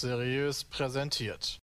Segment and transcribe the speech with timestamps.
[0.00, 1.58] Seriös präsentiert.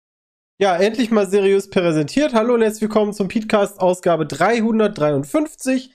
[0.60, 2.34] Ja, endlich mal seriös präsentiert.
[2.34, 5.92] Hallo und herzlich willkommen zum Podcast Ausgabe 353.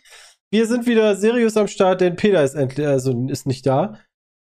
[0.49, 3.99] Wir sind wieder seriös am Start, denn Peter ist endlich, also ist nicht da.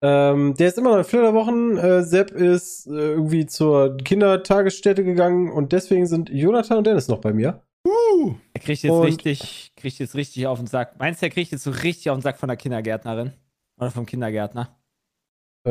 [0.04, 1.78] Ähm, der ist immer noch in Flitterwochen.
[1.78, 7.22] Äh, Sepp ist äh, irgendwie zur Kindertagesstätte gegangen und deswegen sind Jonathan und Dennis noch
[7.22, 7.64] bei mir.
[7.88, 11.00] Uh, Er kriegt jetzt Und- richtig, kriegt jetzt richtig auf den Sack.
[11.00, 13.34] Meinst du, er kriegt jetzt so richtig auf den Sack von der Kindergärtnerin?
[13.80, 14.79] Oder vom Kindergärtner?
[15.66, 15.70] Äh,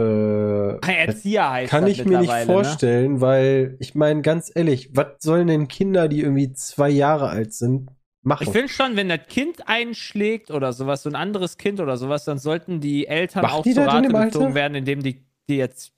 [0.80, 2.44] Ah, Erzieher heißt kann das ich mir nicht ne?
[2.46, 7.52] vorstellen, weil ich meine, ganz ehrlich, was sollen denn Kinder, die irgendwie zwei Jare alt
[7.54, 7.90] sind,
[8.22, 8.44] machen?
[8.44, 12.24] Ich finde schon, wenn das Kind einschlägt oder sowas, so ein anderes Kind oder sowas,
[12.24, 14.54] dann sollten die Eltern Machen auch die zur Rate gezogen Alter?
[14.54, 15.92] werden, indem die, die jetzt,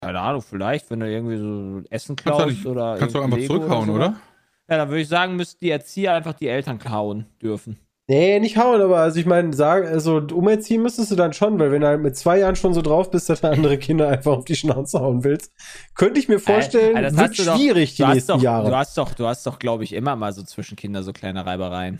[0.00, 2.96] keine Ahnung, vielleicht, wenn du irgendwie so Essen kannst du klaust nicht, oder.
[2.98, 3.96] kannst du einfach Lego zurückhauen, sowas.
[4.08, 4.20] oder?
[4.68, 7.78] Ja, dann würde ich sagen, müssten die Erzieher einfach die Eltern hauen dürfen.
[8.08, 11.72] Nee, nicht hauen, aber also ich meine, sagen, also umerziehen müsstest du dann schon, weil
[11.72, 14.30] wenn du halt mit zwei Jahren schon so drauf bist, dass du andere Kinder einfach
[14.36, 15.52] auf die Schnauze hauen willst,
[15.96, 18.42] könnte ich mir vorstellen, Äh, das wird du doch- schwierig die Du hast nächsten doch,
[18.42, 18.70] Jahre.
[18.70, 21.44] Du hast doch, du hast doch, glaube ich, immer mal so zwischen Kinder so kleine
[21.44, 21.98] Reibereien.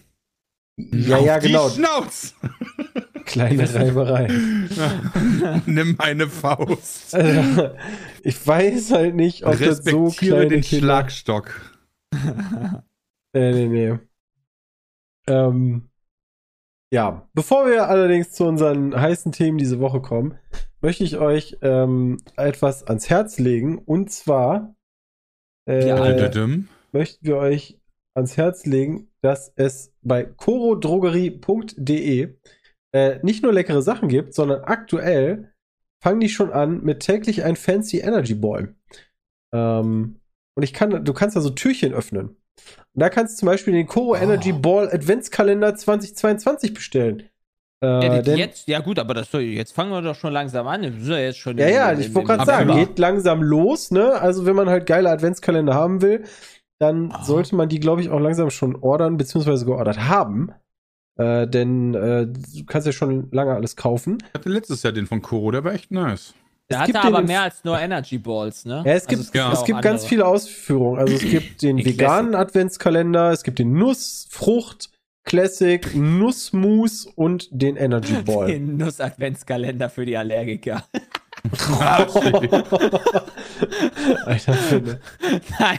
[0.76, 1.68] ja, ja, Auf die genau.
[1.70, 2.34] Schnauz!
[3.24, 4.28] Kleine Reiberei.
[5.66, 7.12] Nimm meine Faust.
[7.14, 7.70] Also,
[8.22, 10.84] ich weiß halt nicht, ob das so kleine den Kinder...
[10.86, 11.50] Schlagstock.
[13.32, 13.98] Nee, nee, nee.
[15.26, 15.88] Ähm,
[16.92, 20.38] ja, bevor wir allerdings zu unseren heißen Themen diese Woche kommen,
[20.80, 23.78] möchte ich euch ähm, etwas ans Herz legen.
[23.78, 24.76] Und zwar
[25.68, 25.96] äh, Ja,
[26.92, 27.80] möchten wir euch
[28.14, 32.36] ans Herz legen, dass es bei corodrogerie.de
[32.94, 35.52] äh, nicht nur leckere Sachen gibt, sondern aktuell
[36.02, 38.76] fangen die schon an mit täglich ein Fancy Energy Ball.
[39.52, 40.20] Ähm,
[40.54, 42.36] und ich kann, du kannst da so Türchen öffnen.
[42.94, 44.16] Und da kannst du zum Beispiel den Coro Oh.
[44.16, 47.24] Energy Ball Adventskalender 2022 bestellen.
[47.82, 50.82] Äh, denn- jetzt, ja gut, aber das soll, jetzt fangen wir doch schon langsam an.
[50.82, 53.90] Wir sind ja jetzt schon Ja, im- ja, ich wollte gerade sagen, geht langsam los,
[53.90, 54.14] ne?
[54.14, 56.24] Also, wenn man halt geile Adventskalender haben will,
[56.80, 57.22] dann Ah.
[57.22, 60.52] sollte man die, glaube ich, auch langsam schon ordern, beziehungsweise geordert haben.
[61.18, 64.18] Äh, denn äh, du kannst ja schon lange alles kaufen.
[64.26, 66.34] Ich hatte letztes Jahr den von Koro, der war echt nice.
[66.68, 68.82] Der Es hatte gibt aber mehr als nur Energy Balls, ne?
[68.84, 70.08] Ja, es gibt, Also ja es gibt ganz andere.
[70.08, 70.98] viele Ausführungen.
[70.98, 74.90] Also, es gibt den veganen Adventskalender, es gibt den Nuss, Frucht,
[75.24, 78.48] Classic, Nussmus und den Energy Ball.
[78.48, 80.84] Den Nuss-Adventskalender für die Allergiker.
[84.24, 85.00] Alter, Finde.
[85.58, 85.78] Nein,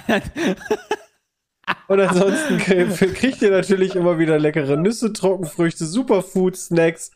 [1.88, 7.12] Und ansonsten krie- kriegt ihr natürlich immer wieder leckere Nüsse, Trockenfrüchte, Superfood, Snacks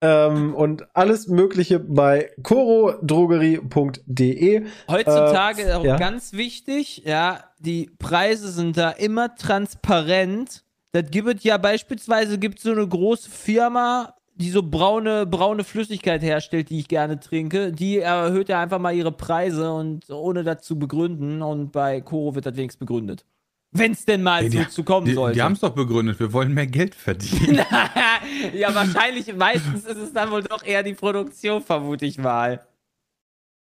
[0.00, 4.64] ähm, und alles Mögliche bei corodrogerie.de.
[4.88, 5.96] heutzutage Äh, auch ja.
[5.96, 10.62] ganz wichtig, ja, die Preise sind da immer transparent.
[10.92, 16.22] Das gibt es ja beispielsweise, gibt so eine große Firma, die so braune, braune Flüssigkeit
[16.22, 20.62] herstellt, die ich gerne trinke, die erhöht ja einfach mal ihre Preise und ohne das
[20.62, 23.24] zu begründen und bei Koro wird das wenigstens begründet.
[23.70, 25.34] Wenn es denn mal Ey, so zu kommen Die, sollte.
[25.34, 27.56] die haben es doch begründet, wir wollen mehr Geld verdienen.
[28.54, 32.66] ja, wahrscheinlich, meistens ist es dann wohl doch eher die Produktion, vermute ich mal.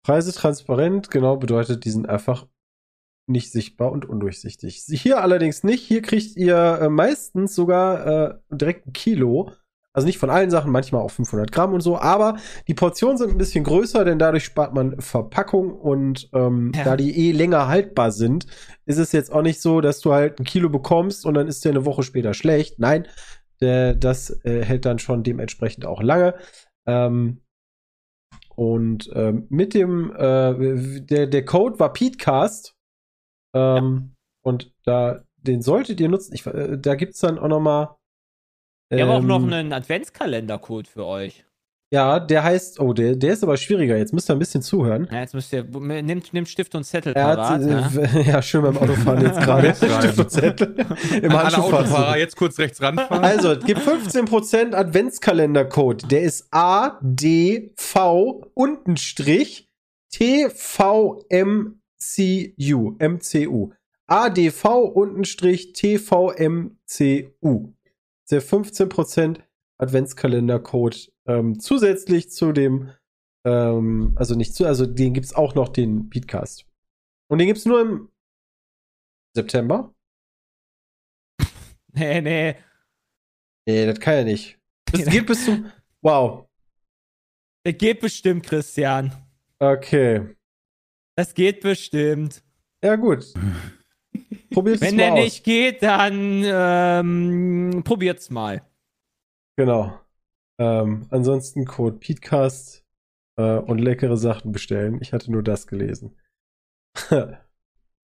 [0.05, 2.45] Preise transparent, genau, bedeutet, die sind einfach
[3.27, 4.83] nicht sichtbar und undurchsichtig.
[4.87, 5.83] Hier allerdings nicht.
[5.83, 9.53] Hier kriegt ihr äh, meistens sogar äh, direkt ein Kilo.
[9.93, 12.37] Also nicht von allen Sachen, manchmal auch 500 Gramm und so, aber
[12.67, 16.83] die Portionen sind ein bisschen größer, denn dadurch spart man Verpackung und ähm, Ja.
[16.83, 18.47] da die eh länger haltbar sind,
[18.85, 21.63] ist es jetzt auch nicht so, dass du halt ein Kilo bekommst und dann ist
[21.63, 22.79] der eine Woche später schlecht.
[22.79, 23.07] Nein,
[23.61, 26.33] der, das äh, hält dann schon dementsprechend auch lange.
[26.87, 27.41] Ähm,
[28.55, 32.75] und ähm, mit dem, äh, der, der Code war PeteCast.
[33.55, 36.33] Ähm, Und da, den solltet ihr nutzen.
[36.33, 37.95] Ich, äh, da gibt's dann auch noch mal.
[38.89, 41.45] Wir haben auch noch ähm, einen Adventskalender-Code für euch.
[41.93, 43.95] Ja, der heißt, oh, der, der ist aber schwieriger.
[43.95, 45.07] Jetzt müsst ihr ein bisschen zuhören.
[45.11, 47.61] Ja, jetzt müsst ihr, nimmt, nimmt Stift und Zettel Er parat.
[47.61, 48.19] hat, ja?
[48.19, 49.75] äh, ja, schön beim Autofahren jetzt gerade.
[49.99, 50.75] Stift und Zettel
[51.21, 53.23] Im An alle Autofahrer jetzt kurz rechts ranfahren.
[53.23, 56.07] Also, es gibt 15% Adventskalender-Code.
[56.07, 59.69] Der ist ADV untenstrich
[60.11, 61.75] TVMCU.
[62.97, 63.69] MCU.
[64.07, 64.65] ADV
[64.95, 67.73] untenstrich TVMCU.
[68.33, 69.43] Der 15%
[69.77, 70.97] Adventskalender-Code
[71.27, 72.89] ähm, zusätzlich zu dem,
[73.45, 76.65] ähm, also nicht zu, also den gibt's auch noch, den Beatcast.
[77.29, 78.09] Und den gibt's nur im
[79.35, 79.93] September?
[81.95, 82.55] Nee, nee.
[83.67, 84.59] Nee, das kann ja nicht.
[84.85, 85.71] Das geht bis zum.
[86.01, 86.49] Wow.
[87.63, 89.13] Das geht bestimmt, Christian.
[89.59, 90.35] Okay.
[91.15, 92.43] Das geht bestimmt.
[92.83, 93.31] Ja, gut.
[94.51, 95.19] Probiert's Wenn mal der aus.
[95.19, 98.61] nicht geht, dann ähm, probiert's mal.
[99.57, 99.99] Genau.
[100.59, 102.83] Ähm, ansonsten Code PETECAST
[103.37, 104.99] äh, und leckere Sachen bestellen.
[105.01, 106.15] Ich hatte nur das gelesen.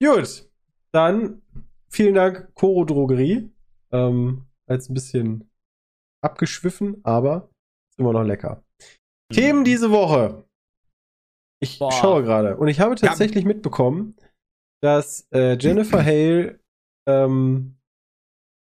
[0.03, 0.49] Gut,
[0.91, 1.41] dann
[1.89, 3.51] vielen Dank, Koro Drogerie.
[3.91, 5.49] Ähm, als ein bisschen
[6.21, 7.49] abgeschwiffen, aber
[7.89, 8.63] ist immer noch lecker.
[9.31, 10.45] Themen diese Woche.
[11.59, 11.91] Ich Boah.
[11.91, 14.15] schaue gerade und ich habe tatsächlich mitbekommen,
[14.81, 16.59] dass äh, Jennifer Hale,
[17.07, 17.77] ähm,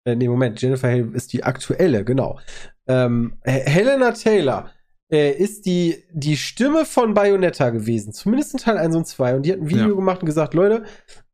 [0.05, 2.39] äh, nee, Moment, Jennifer Hale ist die aktuelle, genau.
[2.87, 4.71] Ähm, He- Helena Taylor
[5.11, 9.35] äh, ist die, die Stimme von Bayonetta gewesen, zumindest in Teil 1 und 2.
[9.35, 9.95] Und die hat ein Video Ja.
[9.95, 10.83] gemacht und gesagt, Leute,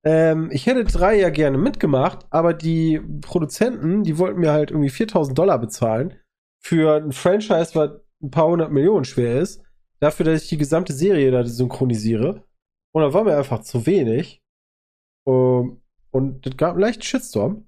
[0.04, 4.89] ähm, ich hätte drei ja gerne mitgemacht, aber die Produzenten, die wollten mir halt irgendwie
[4.89, 6.13] 4000 Dollar bezahlen
[6.63, 9.62] für ein Franchise, was ein paar hundert Millionen schwer ist,
[10.00, 12.44] dafür, dass ich die gesamte Serie da synchronisiere.
[12.94, 14.42] Und da war mir einfach zu wenig.
[15.27, 15.81] Ähm,
[16.12, 17.66] und es gab einen leichten Shitstorm.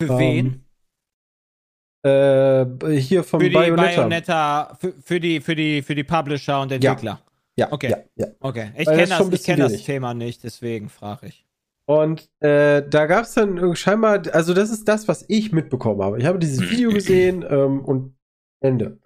[0.00, 0.64] Für Ähm, wen?
[2.04, 3.96] Äh, hier vom Für die Bayonetta.
[3.96, 7.20] Bayonetta, für, für, die, für, die, für die Publisher und Entwickler.
[7.56, 7.90] Ja, Okay.
[7.90, 8.26] ja, ja.
[8.40, 9.82] Okay, ich kenne das das, kenn das.
[9.84, 11.46] Thema nicht, deswegen frage ich.
[11.86, 16.18] Und äh, da gab es dann scheinbar, also das ist das, was ich mitbekommen habe.
[16.18, 18.16] Ich habe dieses Video gesehen ähm, und
[18.60, 18.98] Ende.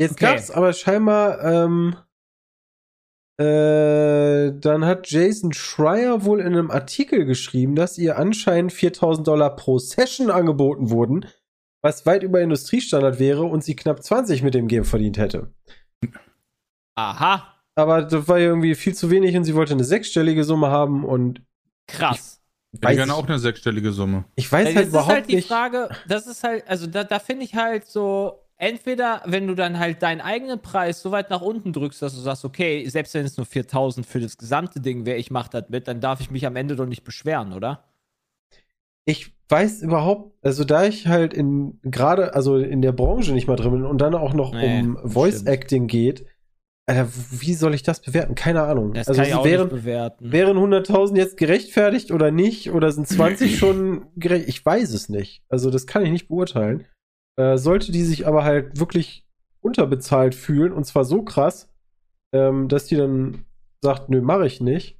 [0.00, 0.26] Jetzt Okay.
[0.26, 1.96] gab es aber scheinbar, ähm,
[3.38, 9.54] äh, dann hat Jason Schreier wohl in einem Artikel geschrieben, dass ihr anscheinend 4000 Dollar
[9.56, 11.26] pro Session angeboten wurden,
[11.82, 15.52] was weit über Industriestandard wäre und sie knapp 20 mit dem Game verdient hätte.
[16.96, 21.04] Aha, Aber das war irgendwie viel zu wenig und sie wollte eine sechsstellige Summe haben
[21.04, 21.42] und
[21.86, 22.42] krass.
[22.72, 24.24] Ich weiß hätte gerne auch eine sechsstellige Summe.
[24.34, 25.48] ich weiß Ja, halt das überhaupt ist halt die nicht.
[25.48, 29.78] Frage, das ist halt, also da, da finde ich halt so, entweder wenn du dann
[29.78, 33.24] halt deinen eigenen Preis so weit nach unten drückst, dass du sagst, okay, selbst wenn
[33.24, 36.30] es nur 4000 für das gesamte Ding wäre, ich mache das mit, dann darf ich
[36.30, 37.84] mich am Ende doch nicht beschweren, oder?
[39.08, 43.56] ich weiß überhaupt, also da ich halt in gerade, also in der Branche nicht mal
[43.56, 45.48] drin bin und dann auch noch Nee, um Voice stimmt.
[45.48, 46.26] Acting geht,
[46.84, 48.34] Alter, wie soll ich das bewerten?
[48.34, 48.92] Keine Ahnung.
[48.92, 50.32] Das also kann ich sie auch wären, nicht bewerten.
[50.32, 52.70] wären 100.000 jetzt gerechtfertigt oder nicht?
[52.70, 54.48] Oder sind 20 schon gerecht?
[54.48, 55.42] Ich weiß es nicht.
[55.48, 56.84] Also das kann ich nicht beurteilen.
[57.38, 59.24] Äh, sollte die sich aber halt wirklich
[59.60, 61.72] unterbezahlt fühlen und zwar so krass,
[62.32, 63.44] ähm, dass die dann
[63.80, 64.98] sagt, nö, mache ich nicht.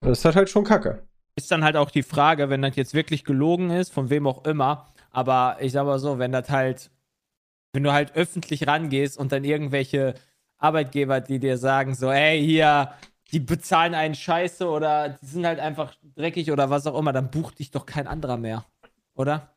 [0.00, 1.08] Das ist halt halt schon Kacke.
[1.34, 4.44] ist dann halt auch die Frage, wenn das jetzt wirklich gelogen ist, von wem auch
[4.44, 6.92] immer, aber ich sag mal so, wenn das halt,
[7.72, 10.14] wenn du halt öffentlich rangehst und dann irgendwelche
[10.58, 12.92] Arbeitgeber, die dir sagen, so, ey, hier,
[13.32, 17.32] die bezahlen einen Scheiße oder die sind halt einfach dreckig oder was auch immer, dann
[17.32, 18.64] bucht dich doch kein anderer mehr,
[19.16, 19.53] oder?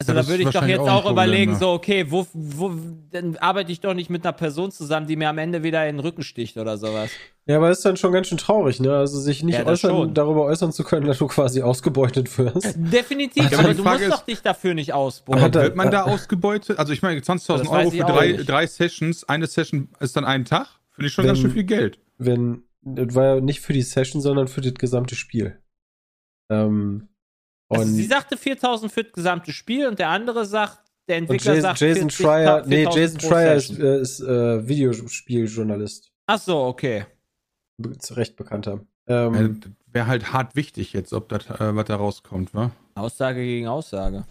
[0.00, 1.58] Also Ja, da würde ich doch jetzt auch auch Problem, überlegen, ja.
[1.58, 2.72] so, okay, wo, wo,
[3.10, 5.96] dann arbeite ich doch nicht mit einer Person zusammen, die mir am Ende wieder in
[5.96, 7.10] den Rücken sticht oder sowas.
[7.44, 8.96] Ja, aber ist dann schon ganz schön traurig, ne?
[8.96, 12.76] Also sich nicht Ja, äußern, darüber äußern zu können, dass du quasi ausgebeutet wirst.
[12.78, 15.38] Definitiv, Ja, aber du Frage musst ist- doch dich dafür nicht ausbauen.
[15.42, 16.78] Hat er- Wird man da ausgebeutet?
[16.78, 19.28] Also ich meine, 20.000 Das Euro für drei, drei Sessions.
[19.28, 20.66] Eine Session ist dann ein Tag.
[20.94, 21.98] Finde ich schon ganz Wenn- schön viel Geld.
[22.16, 25.58] Wenn, das war ja nicht für die Session, sondern für das gesamte Spiel.
[26.50, 27.08] Ähm,
[27.70, 31.62] Also sie sagte 4000 für das gesamte Spiel und der andere sagt, der Entwickler Jason,
[31.62, 36.10] sagt Jason 40 Schreier, nee, 4000 Jason Schreier ist, äh, ist äh, Videospieljournalist.
[36.26, 37.06] Ach so, okay.
[37.78, 38.80] Be- ist Recht bekannter.
[39.08, 42.70] Ja, Ähm, Wäre halt hart wichtig jetzt, ob das, äh, was da rauskommt, wa?
[42.94, 44.24] Aussage gegen Aussage.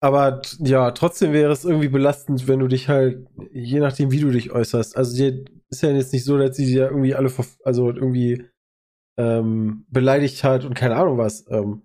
[0.00, 4.30] aber ja, trotzdem wäre es irgendwie belastend, wenn du dich halt, je nachdem, wie du
[4.30, 4.96] dich äußerst.
[4.96, 7.30] Also dir ist ja jetzt nicht so, dass sie dir irgendwie alle,
[7.64, 8.46] also irgendwie
[9.18, 11.44] ähm, beleidigt hat und keine Ahnung was.
[11.50, 11.82] Ähm,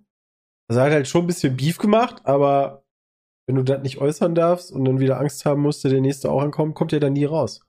[0.68, 2.84] also er hat halt schon ein bisschen Beef gemacht, aber
[3.46, 6.42] wenn du das nicht äußern darfst und dann wieder Angst haben musst, der nächste auch
[6.42, 7.62] ankommt, kommt der dann nie raus.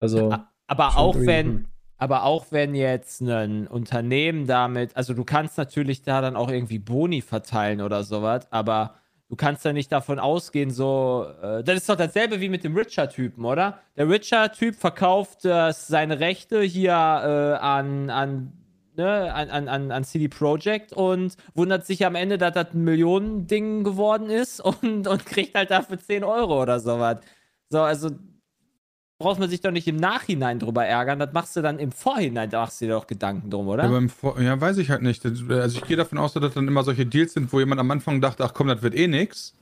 [0.00, 0.36] Also
[0.66, 1.66] Aber auch wenn, hm.
[1.96, 6.78] aber auch wenn jetzt ein Unternehmen damit, also du kannst natürlich da dann auch irgendwie
[6.78, 8.96] Boni verteilen oder sowas, aber
[9.30, 12.76] du kannst da nicht davon ausgehen, so, äh, das ist doch dasselbe wie mit dem
[12.76, 13.80] Richard-Typen, oder?
[13.96, 18.52] Der Richard-Typ verkauft äh, seine Rechte hier äh, an, an,
[18.96, 23.84] ne, an, an, an, CD Projekt und wundert sich am Ende, dass das ein Millionending
[23.84, 27.18] geworden ist und, und kriegt halt dafür 10 Euro oder sowas.
[27.68, 28.10] So, also
[29.18, 32.50] braucht man sich doch nicht im Nachhinein drüber ärgern, das machst du dann im Vorhinein,
[32.50, 33.84] da machst du dir doch Gedanken drum, oder?
[33.84, 35.24] Ja, ja, weiß ich halt nicht.
[35.24, 37.90] Also ich gehe davon aus, dass das dann immer solche Deals sind, wo jemand am
[37.90, 39.54] Anfang dachte, ach komm, das wird eh nix.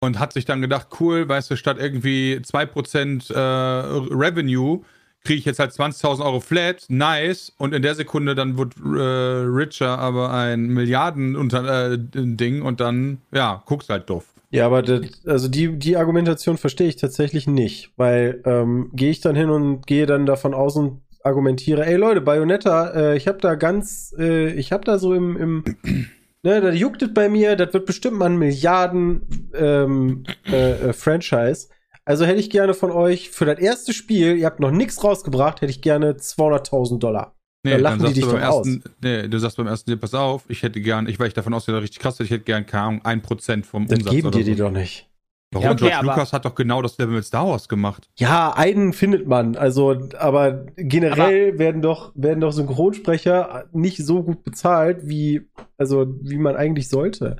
[0.00, 4.84] Und hat sich dann gedacht, cool, weißt du, statt irgendwie 2% äh, Revenue
[5.28, 7.52] kriege ich jetzt halt 20.000 Euro flat, nice.
[7.58, 13.90] Und in der Sekunde dann wird äh, Richer aber ein Milliarden-Ding und dann, ja, guckst
[13.90, 14.24] halt doof.
[14.50, 19.20] Ja, aber das, also die, die Argumentation verstehe ich tatsächlich nicht, weil ähm, gehe ich
[19.20, 23.36] dann hin und gehe dann davon aus und argumentiere, ey Leute, Bayonetta, äh, ich habe
[23.42, 25.64] da ganz, äh, ich habe da so im, im
[26.42, 30.92] ne, da juckt es bei mir, das wird bestimmt mal ein Milliarden ähm, äh, äh,
[30.94, 31.68] Franchise.
[32.08, 35.60] Also hätte ich gerne von euch für das erste Spiel, ihr habt noch nichts rausgebracht,
[35.60, 37.34] hätte ich gerne 200.000 Dollar.
[37.64, 38.66] Nee, Dann dann, lachen die sagst dich doch aus.
[38.66, 41.34] ersten, nee, du sagst beim ersten Deal, pass auf, ich hätte gern, ich, weil ich
[41.34, 44.14] davon ausgehe, dass richtig krass ist, ich hätte gern, keine Ahnung, 1% vom Das Umsatz
[44.14, 44.64] geben oder dir die so.
[44.64, 45.10] doch nicht.
[45.52, 45.64] Warum?
[45.64, 48.08] Ja, okay, George aber- Lucas hat doch genau das Level mit Star Wars gemacht.
[48.18, 49.56] Ja, einen findet man.
[49.56, 55.48] Also, aber generell werden doch, werden doch Synchronsprecher nicht so gut bezahlt, wie,
[55.78, 57.36] also, wie man eigentlich sollte.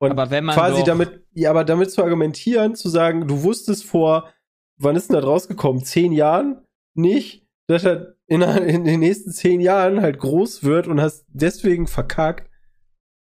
[0.00, 3.42] Und Aber wenn man quasi doch- damit, ja, aber damit zu argumentieren, zu sagen, du
[3.42, 4.32] wusstest vor,
[4.80, 5.84] wann ist denn das rausgekommen?
[5.84, 6.64] Zehn Jahren
[6.94, 11.86] nicht, dass er in, in den nächsten zehn Jahren halt groß wird und hast deswegen
[11.86, 12.50] verkackt.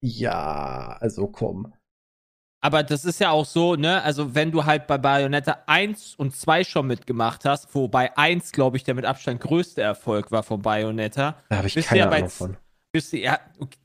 [0.03, 1.75] Ja, also komm.
[2.61, 4.03] Aber das ist ja auch so, ne?
[4.03, 8.77] Also, wenn du halt bei Bayonetta 1 und 2 schon mitgemacht hast, wobei 1, glaube
[8.77, 12.29] ich, der mit Abstand größte Erfolg war von Bayonetta, Da habe ich keine ja Ahnung
[12.29, 12.57] von.
[12.93, 13.39] bist du, ja,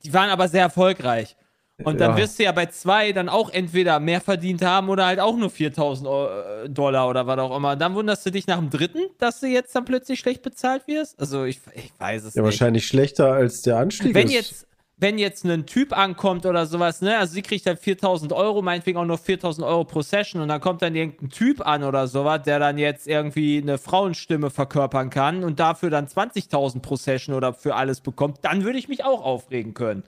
[0.04, 1.36] die waren aber sehr erfolgreich.
[1.86, 2.18] Und dann Ja.
[2.18, 5.50] wirst du ja bei 2 dann auch entweder mehr verdient haben oder halt auch nur
[5.50, 6.28] 4000 Eu-
[6.66, 7.76] äh, Dollar oder was auch immer.
[7.76, 11.20] Dann wunderst du dich nach dem dritten, dass du jetzt dann plötzlich schlecht bezahlt wirst?
[11.20, 12.46] Also, ich, ich weiß es Ja, nicht.
[12.52, 14.34] wahrscheinlich schlechter als der Anstieg wenn ist.
[14.34, 18.62] jetzt, wenn jetzt ein Typ ankommt oder sowas, ne, also sie kriegt dann 4000 Euro,
[18.62, 22.08] meinetwegen auch nur 4000 Euro pro Session und dann kommt dann irgendein Typ an oder
[22.08, 27.36] sowas, der dann jetzt irgendwie eine Frauenstimme verkörpern kann und dafür dann 20.000 pro Session
[27.36, 30.04] oder für alles bekommt, dann würde ich mich auch aufregen können.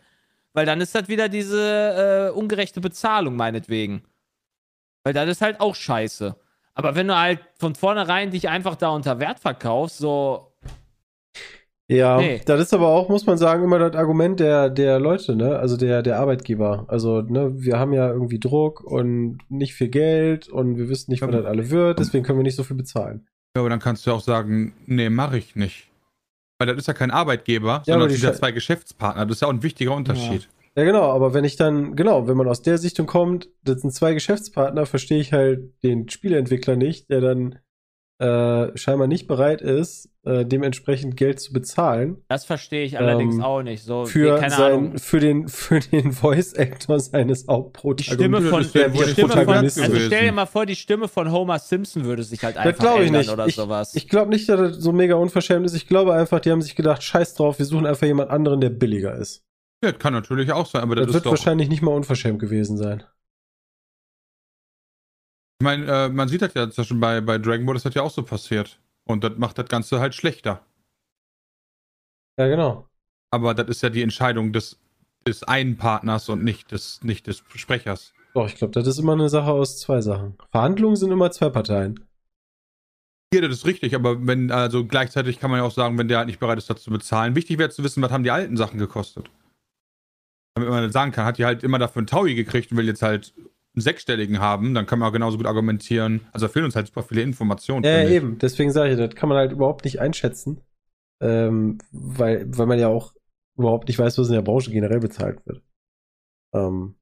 [0.55, 4.03] Weil dann ist das wieder diese äh, ungerechte Bezahlung, meinetwegen.
[5.03, 6.35] Weil das ist halt auch scheiße.
[6.73, 10.53] Aber wenn du halt von vornherein dich einfach da unter Wert verkaufst, so,
[11.87, 12.41] Ja, Nee.
[12.45, 15.59] das ist aber auch, muss man sagen, immer das Argument der, der Leute, ne?
[15.59, 16.85] Also der, der Arbeitgeber.
[16.87, 21.21] Also, ne, wir haben ja irgendwie Druck und nicht viel Geld und wir wissen nicht,
[21.21, 23.27] was das alle wird, deswegen können wir nicht so viel bezahlen.
[23.55, 25.87] Ja, aber dann kannst du auch sagen, nee, mache ich nicht.
[26.57, 29.25] Weil das ist ja kein Arbeitgeber, Ja, sondern die das sind ja Sche- zwei Geschäftspartner.
[29.25, 30.47] Das ist ja auch ein wichtiger Unterschied.
[30.77, 33.91] Ja, genau, aber wenn ich dann, genau, wenn man aus der Sichtung kommt, das sind
[33.93, 37.59] zwei Geschäftspartner, verstehe ich halt den Spieleentwickler nicht, der dann
[38.19, 43.41] äh, scheinbar nicht bereit ist, äh, dementsprechend Geld zu bezahlen das verstehe ich allerdings Ähm,
[43.43, 43.83] auch nicht.
[43.83, 44.97] So, für, keine sein, Ahnung.
[44.97, 48.91] für den, für den Voice-Actor seines Die Stimme Hauptprotagonisten.
[48.93, 49.53] das die Stimme von
[49.83, 52.79] also stell dir mal vor, die Stimme von Homer Simpson würde sich halt Das einfach
[52.83, 53.29] glaube ich ändern nicht.
[53.31, 53.95] oder ich sowas.
[53.95, 55.75] ich glaube nicht, dass das so mega unverschämt ist.
[55.75, 58.69] Ich glaube einfach, die haben sich gedacht, scheiß drauf, wir suchen einfach jemand anderen, der
[58.71, 59.43] billiger ist.
[59.83, 61.31] Ja, das kann natürlich auch sein, aber das, Das, ist wird doch.
[61.31, 63.03] wahrscheinlich nicht mal unverschämt gewesen sein.
[65.61, 68.01] Ich meine, äh, man sieht das ja Beispiel bei, bei Dragon Ball, das hat ja
[68.01, 68.79] auch so passiert.
[69.07, 70.65] Und das macht das Ganze halt schlechter.
[72.37, 72.87] Ja, genau.
[73.31, 74.79] Aber das ist ja die Entscheidung des,
[75.27, 78.13] des einen Partners und nicht des, nicht des Sprechers.
[78.33, 80.37] Doch, ich glaube, das ist immer eine Sache aus zwei Sachen.
[80.51, 82.05] Verhandlungen sind immer zwei Parteien.
[83.33, 86.19] Ja, das ist richtig, aber wenn, also gleichzeitig kann man ja auch sagen, wenn der
[86.19, 87.35] halt nicht bereit ist, das zu bezahlen.
[87.35, 89.29] Wichtig wäre zu wissen, was haben die alten Sachen gekostet.
[90.55, 93.01] Damit man sagen kann, hat die halt immer dafür einen Taui gekriegt und will jetzt
[93.01, 93.33] halt
[93.75, 96.21] einen sechsstelligen haben, dann kann man auch genauso gut argumentieren.
[96.31, 97.83] Also da fehlen uns halt super viele Informationen.
[97.83, 98.37] Ja, ja, eben.
[98.37, 100.61] Deswegen sage ich, das kann man halt überhaupt nicht einschätzen.
[101.21, 103.13] Ähm, weil, weil man ja auch
[103.57, 105.63] überhaupt nicht weiß, was in der Branche generell bezahlt wird.
[106.53, 106.95] Ähm,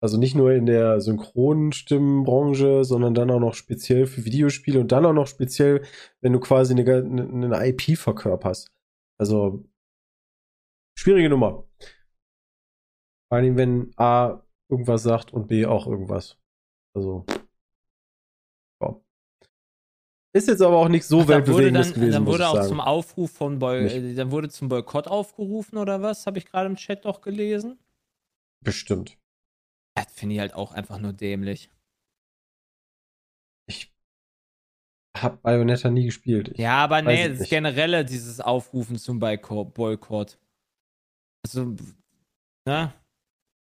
[0.00, 5.06] also nicht nur in der Synchronstimmenbranche, sondern dann auch noch speziell für Videospiele und dann
[5.06, 5.82] auch noch speziell,
[6.20, 8.70] wenn du quasi eine, eine, eine IP verkörperst.
[9.18, 9.64] Also
[10.96, 11.66] schwierige Nummer.
[13.28, 14.43] Vor allem, wenn A
[14.74, 16.36] irgendwas sagt und B auch irgendwas.
[16.96, 17.24] Also.
[18.82, 19.00] Ja.
[20.36, 22.68] Ist jetzt aber auch nicht so Ach, weltbewegendes dann, gewesen, dann wurde auch sagen.
[22.68, 23.94] zum Aufruf von Boy, Nicht.
[23.96, 26.26] äh, dann wurde zum Boykott aufgerufen oder was?
[26.26, 27.78] Habe ich gerade im Chat doch gelesen.
[28.64, 29.16] Bestimmt.
[29.96, 31.70] Das finde ich halt auch einfach nur dämlich.
[33.68, 33.92] Ich
[35.16, 36.48] habe Bayonetta nie gespielt.
[36.48, 37.50] Ich, Ja, aber nee, das nicht.
[37.50, 40.38] generelle dieses Aufrufen zum Boyko- Boykott.
[41.46, 41.76] Also,
[42.66, 42.92] ne?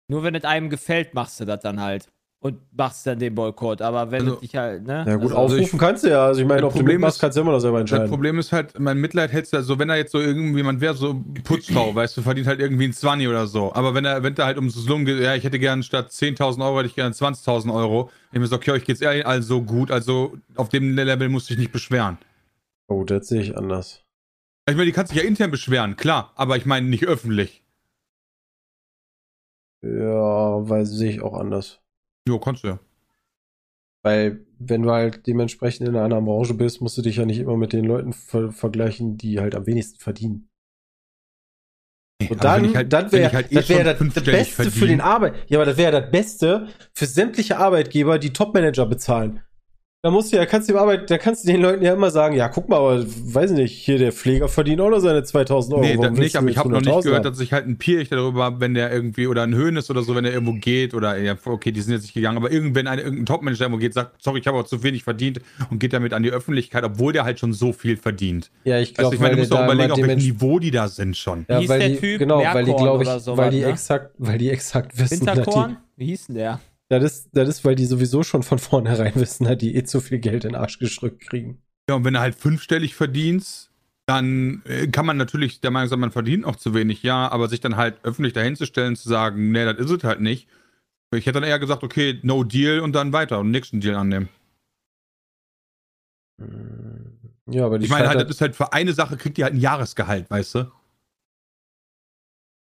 [0.09, 2.07] Nur wenn es einem gefällt, machst du das dann halt.
[2.39, 3.81] Und machst dann den Boykott.
[3.81, 5.03] Aber wenn Also- es dich halt, ne?
[5.07, 6.23] Ja gut, also, also aufrufen ich- kannst du ja.
[6.27, 7.89] Also ich meine, Das ob du Problem mitmachst, ist- kannst du immer noch selber Das
[7.91, 8.09] entscheiden.
[8.11, 11.15] Problem ist halt, mein Mitleid hättest du, also wenn er jetzt so irgendjemand wäre, so
[11.43, 13.73] Putzfrau, weißt du, verdient halt irgendwie ein 20 oder so.
[13.73, 16.63] Aber wenn er, wenn da halt ums Slum geht, ja, ich hätte gern statt 10.000
[16.63, 18.11] Euro, hätte ich gern 20.000 Euro.
[18.31, 21.55] Ich mir so, okay, euch geht's eher also gut, also auf dem Level musst du
[21.55, 22.19] dich nicht beschweren.
[22.87, 24.03] Oh, das sehe ich anders.
[24.69, 27.63] Ich meine, die kannst dich ja intern beschweren, klar, aber ich meine nicht öffentlich.
[29.83, 31.81] Ja, weil sehe ich auch anders.
[32.27, 32.79] Jo, kannst du ja.
[34.03, 37.57] Weil, wenn du halt dementsprechend in einer Branche bist, musst du dich ja nicht immer
[37.57, 40.49] mit den Leuten ver vergleichen, die halt am wenigsten verdienen.
[42.21, 44.87] Nee, Und dann, halt- dann wäre halt eh das, wär das, das Beste für verdiene.
[44.87, 45.35] den Arbeit.
[45.49, 49.41] Ja, aber das wäre das Beste für sämtliche Arbeitgeber, die Topmanager bezahlen.
[50.07, 52.11] Da musst du ja, kannst du dem Arbeit, da kannst du den Leuten ja immer
[52.11, 55.73] sagen, ja, guck mal, aber weiß nicht, hier der Pfleger verdient auch noch seine 2000
[55.73, 55.83] Euro.
[55.83, 57.23] Nee, Warum das nicht, aber ich habe noch nicht 100.000 gehört, haben?
[57.31, 60.23] dass sich halt ein Pirch darüber, wenn der irgendwie, oder ein Hönes oder so, wenn
[60.23, 63.25] er irgendwo geht, oder, ja, okay, die sind jetzt nicht gegangen, aber irgendwann ein, irgendein
[63.25, 66.23] Topmanager irgendwo geht, sagt, sorry, ich habe auch zu wenig verdient und geht damit an
[66.23, 68.49] die Öffentlichkeit, obwohl der halt schon so viel verdient.
[68.63, 70.71] Ja, ich Also glaube, ich meine, du musst der auch überlegen, auf welchem Niveau die
[70.71, 71.45] da sind schon.
[71.49, 72.19] Ja, Wie hieß weil der die, Typ?
[72.19, 73.65] genau, weil die Merkorn glaube ich, oder sowas, weil die ne?
[73.65, 75.75] exakt, weil die exakt wissen, Winterkorn?
[75.97, 76.61] Wie hieß denn der?
[76.89, 80.01] Das ist, das ist, weil die sowieso schon von vornherein wissen, dass die eh zu
[80.01, 81.61] viel Geld in den Arsch geschrückt kriegen.
[81.89, 83.71] Ja, und wenn du halt fünfstellig verdienst,
[84.05, 87.49] dann äh, kann man natürlich der Meinung sein, man verdient noch zu wenig, ja, aber
[87.49, 90.47] sich dann halt öffentlich dahinzustellen, zu sagen, nee, das ist es halt nicht.
[91.13, 94.29] Ich hätte dann eher gesagt, okay, no deal und dann weiter und nächsten Deal annehmen.
[97.49, 99.53] Ja, aber die Ich meine, halt, das ist halt für eine Sache kriegt die halt
[99.53, 100.71] ein Jahresgehalt, weißt du?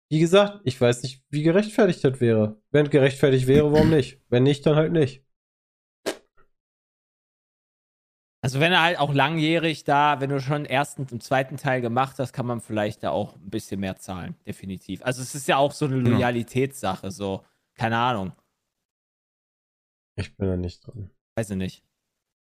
[0.10, 2.62] Wie gesagt, ich weiß nicht, wie gerechtfertigt das wäre.
[2.72, 4.22] Wenn gerechtfertigt wäre, warum nicht?
[4.30, 5.26] Wenn nicht, dann halt nicht.
[8.42, 11.82] Also wenn er halt auch langjährig da, wenn du schon den ersten und zweiten Teil
[11.82, 15.04] gemacht hast, kann man vielleicht da auch ein bisschen mehr zahlen, definitiv.
[15.04, 15.98] Also es ist ja auch so eine.
[15.98, 17.44] Loyalitätssache, so,
[17.76, 18.32] keine Ahnung,
[20.16, 21.10] Ich bin da nicht drin.
[21.36, 21.84] weiß ich nicht.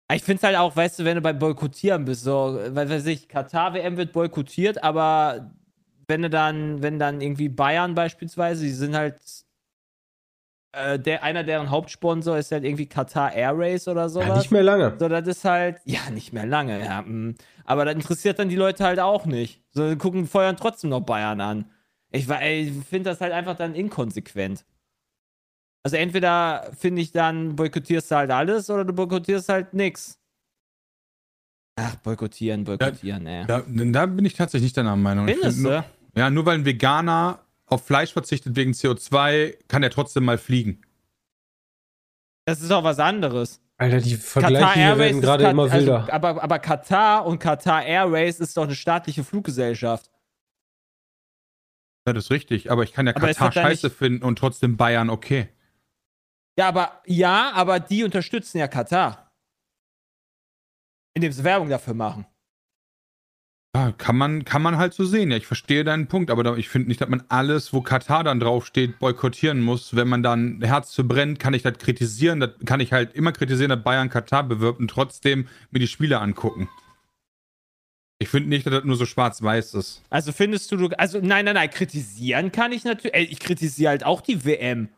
[0.07, 2.89] Aber Ich finde es halt auch, weißt du, wenn du beim Boykottieren bist, so, weil
[2.89, 5.53] weiß ich, Katar-WM wird boykottiert, aber
[6.11, 9.15] wenn du dann, wenn dann irgendwie Bayern beispielsweise, die sind halt,
[10.73, 14.27] äh, der, einer deren Hauptsponsor ist halt irgendwie Qatar Airways oder sowas.
[14.27, 14.93] Ja, nicht mehr lange.
[14.99, 17.01] So, das ist halt, ja, nicht mehr lange, ja.
[17.01, 17.35] mm.
[17.63, 19.63] Aber das interessiert dann die Leute halt auch nicht.
[19.71, 21.71] So, die gucken, feuern trotzdem noch Bayern an.
[22.11, 24.65] Ich, ich finde das halt einfach dann inkonsequent.
[25.83, 30.19] Also entweder finde ich dann, boykottierst du halt alles oder du boykottierst halt nix.
[31.77, 33.45] Ach, boykottieren, boykottieren, ey.
[33.47, 35.29] Da, da bin ich tatsächlich nicht deiner Meinung.
[35.29, 36.00] Ich Findest find nur, du?
[36.15, 40.81] Ja, nur weil ein Veganer auf Fleisch verzichtet wegen CO2, kann er trotzdem mal fliegen.
[42.45, 43.61] Das ist auch was anderes.
[43.77, 45.99] Alter, die Vergleiche hier werden gerade Kat- immer wilder.
[46.01, 50.11] Also, aber, aber Katar und Katar Airways ist doch eine staatliche Fluggesellschaft.
[52.07, 54.75] Ja, das ist richtig, aber ich kann ja Aber Katar scheiße nicht- finden und trotzdem
[54.77, 55.49] Bayern okay.
[56.59, 59.31] Ja, aber ja, aber die unterstützen ja Katar.
[61.13, 62.25] Indem sie Werbung dafür machen.
[63.73, 65.31] Ja, kann man, kann man halt so sehen.
[65.31, 68.41] Ja, ich verstehe deinen Punkt, aber ich finde nicht, dass man alles, wo Katar dann
[68.41, 69.95] draufsteht, boykottieren muss.
[69.95, 72.41] Wenn man dann Herz zu brennt, kann ich das kritisieren.
[72.41, 76.19] Das kann ich halt immer kritisieren, dass Bayern Katar bewirbt und trotzdem mir die Spiele
[76.19, 76.67] angucken.
[78.19, 80.03] Ich finde nicht, dass das nur so schwarz-weiß ist.
[80.09, 83.15] Also findest du, also nein, nein, nein, kritisieren kann ich natürlich.
[83.15, 84.89] Ey, ich kritisiere halt auch die WM.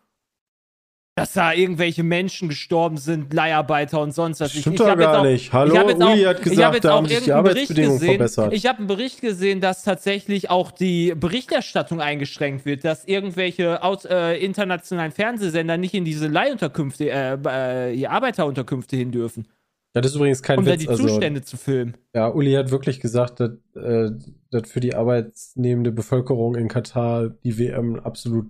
[1.16, 4.52] Dass da irgendwelche Menschen gestorben sind, Leiharbeiter und sonst was.
[4.52, 5.54] Stimmt ich, doch hab jetzt gar auch- nicht.
[5.54, 8.54] Hallo, ich Uli auch, hat ich gesagt, da haben sich die Arbeitsbedingungen gesehen, verbessert.
[8.54, 14.06] Ich habe einen Bericht gesehen, dass tatsächlich auch die Berichterstattung eingeschränkt wird, dass irgendwelche aus,
[14.06, 19.48] äh, internationalen Fernsehsender nicht in diese Leihunterkünfte, äh, äh, Arbeiterunterkünfte hin dürfen,
[19.94, 20.82] Das ist übrigens kein um da Witz.
[20.82, 21.96] die Also, Zustände zu filmen.
[22.16, 24.10] ja, Uli hat wirklich gesagt, dass, äh,
[24.50, 28.48] dass für die arbeitsnehmende Bevölkerung in Katar die WM ein absolut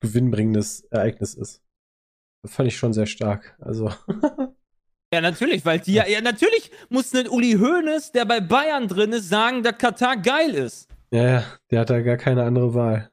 [0.00, 1.62] gewinnbringendes Ereignis ist.
[2.48, 3.56] Fand ich schon sehr stark.
[3.60, 3.90] Also,
[5.14, 9.12] Ja, natürlich, weil die ja, ja, natürlich muss ein Uli Hoeneß, der bei Bayern drin
[9.12, 10.88] ist, sagen, dass Katar geil ist.
[11.12, 13.10] ja, ja, der hat da gar keine andere Wahl.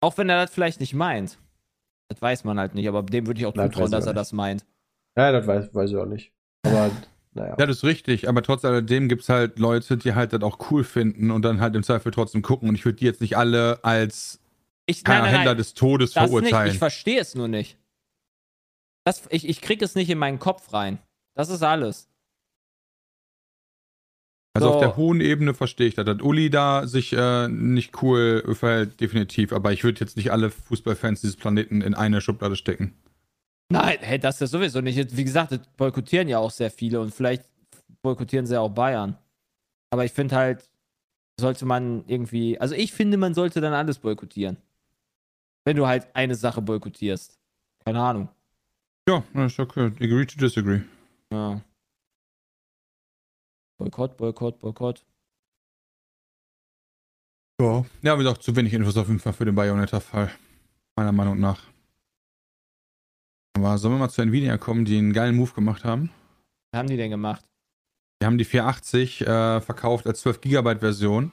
[0.00, 1.36] Auch wenn er das vielleicht nicht meint.
[2.08, 4.20] Das weiß man halt nicht, aber dem würde ich auch zutrauen, dass er nicht.
[4.20, 4.64] das meint.
[5.16, 6.32] Ja, das weiß, weiß ich auch nicht.
[6.62, 6.90] Aber,
[7.34, 7.56] naja.
[7.58, 10.70] Ja, das ist richtig, aber trotz alledem gibt es halt Leute, die halt das auch
[10.70, 12.68] cool finden und dann halt im Zweifel trotzdem gucken.
[12.68, 14.40] Und ich würde die jetzt nicht alle als
[14.86, 16.30] Ich, keiner nein, nein, Händler nein, des Todes das nicht.
[16.30, 16.72] verurteilen.
[16.72, 17.76] Ich verstehe es nur nicht.
[19.10, 21.00] Das, ich, ich krieg es nicht in meinen Kopf rein.
[21.34, 22.08] Das ist alles.
[24.54, 24.74] Also So.
[24.74, 26.04] auf der hohen Ebene verstehe ich das.
[26.04, 29.52] Dass Uli da sich äh, nicht cool verhält, definitiv.
[29.52, 32.94] Aber ich würde jetzt nicht alle Fußballfans dieses Planeten in eine Schublade stecken.
[33.72, 35.16] Nein, hey, das ist ja sowieso nicht.
[35.16, 37.44] Wie gesagt, das boykottieren ja auch sehr viele und vielleicht
[38.02, 39.18] boykottieren sie ja auch Bayern.
[39.92, 40.70] Aber ich finde halt,
[41.40, 44.56] sollte man irgendwie, also ich finde, man sollte dann alles boykottieren.
[45.64, 47.40] Wenn du halt eine Sache boykottierst.
[47.84, 48.28] Keine Ahnung.
[49.08, 49.86] Ja, ist okay.
[50.00, 50.82] Agree to disagree.
[51.32, 51.60] Ja.
[53.78, 55.04] Boykott, Boykott, Boykott.
[57.60, 57.84] Ja.
[58.02, 60.30] Ja, wie gesagt, zu wenig Infos auf jeden Fall für den Bayonetta-Fall.
[60.96, 61.62] Meiner Meinung nach.
[63.56, 66.10] Aber sollen wir mal zu Nvidia kommen, die einen geilen Move gemacht haben?
[66.72, 67.44] Was haben die denn gemacht?
[68.20, 71.32] Wir haben die 480 äh, verkauft als 12 GB Version.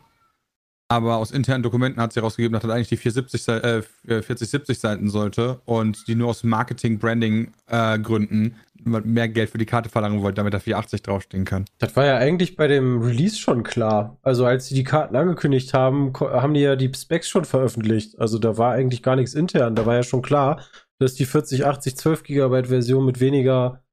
[0.89, 3.81] Aber aus internen Dokumenten hat sie herausgegeben, dass das eigentlich die 470, Sei- äh,
[4.21, 10.35] 4070 Seiten sollte und die nur aus Marketing-Branding-Gründen mehr Geld für die Karte verlangen wollte,
[10.35, 11.65] damit da 480 draufstehen kann.
[11.79, 14.17] Das war ja eigentlich bei dem Release schon klar.
[14.21, 18.17] Also als sie die Karten angekündigt haben, haben die ja die Specs schon veröffentlicht.
[18.19, 19.75] Also da war eigentlich gar nichts intern.
[19.75, 20.61] Da war ja schon klar,
[20.99, 23.83] dass die 4080 12 GB Version mit weniger,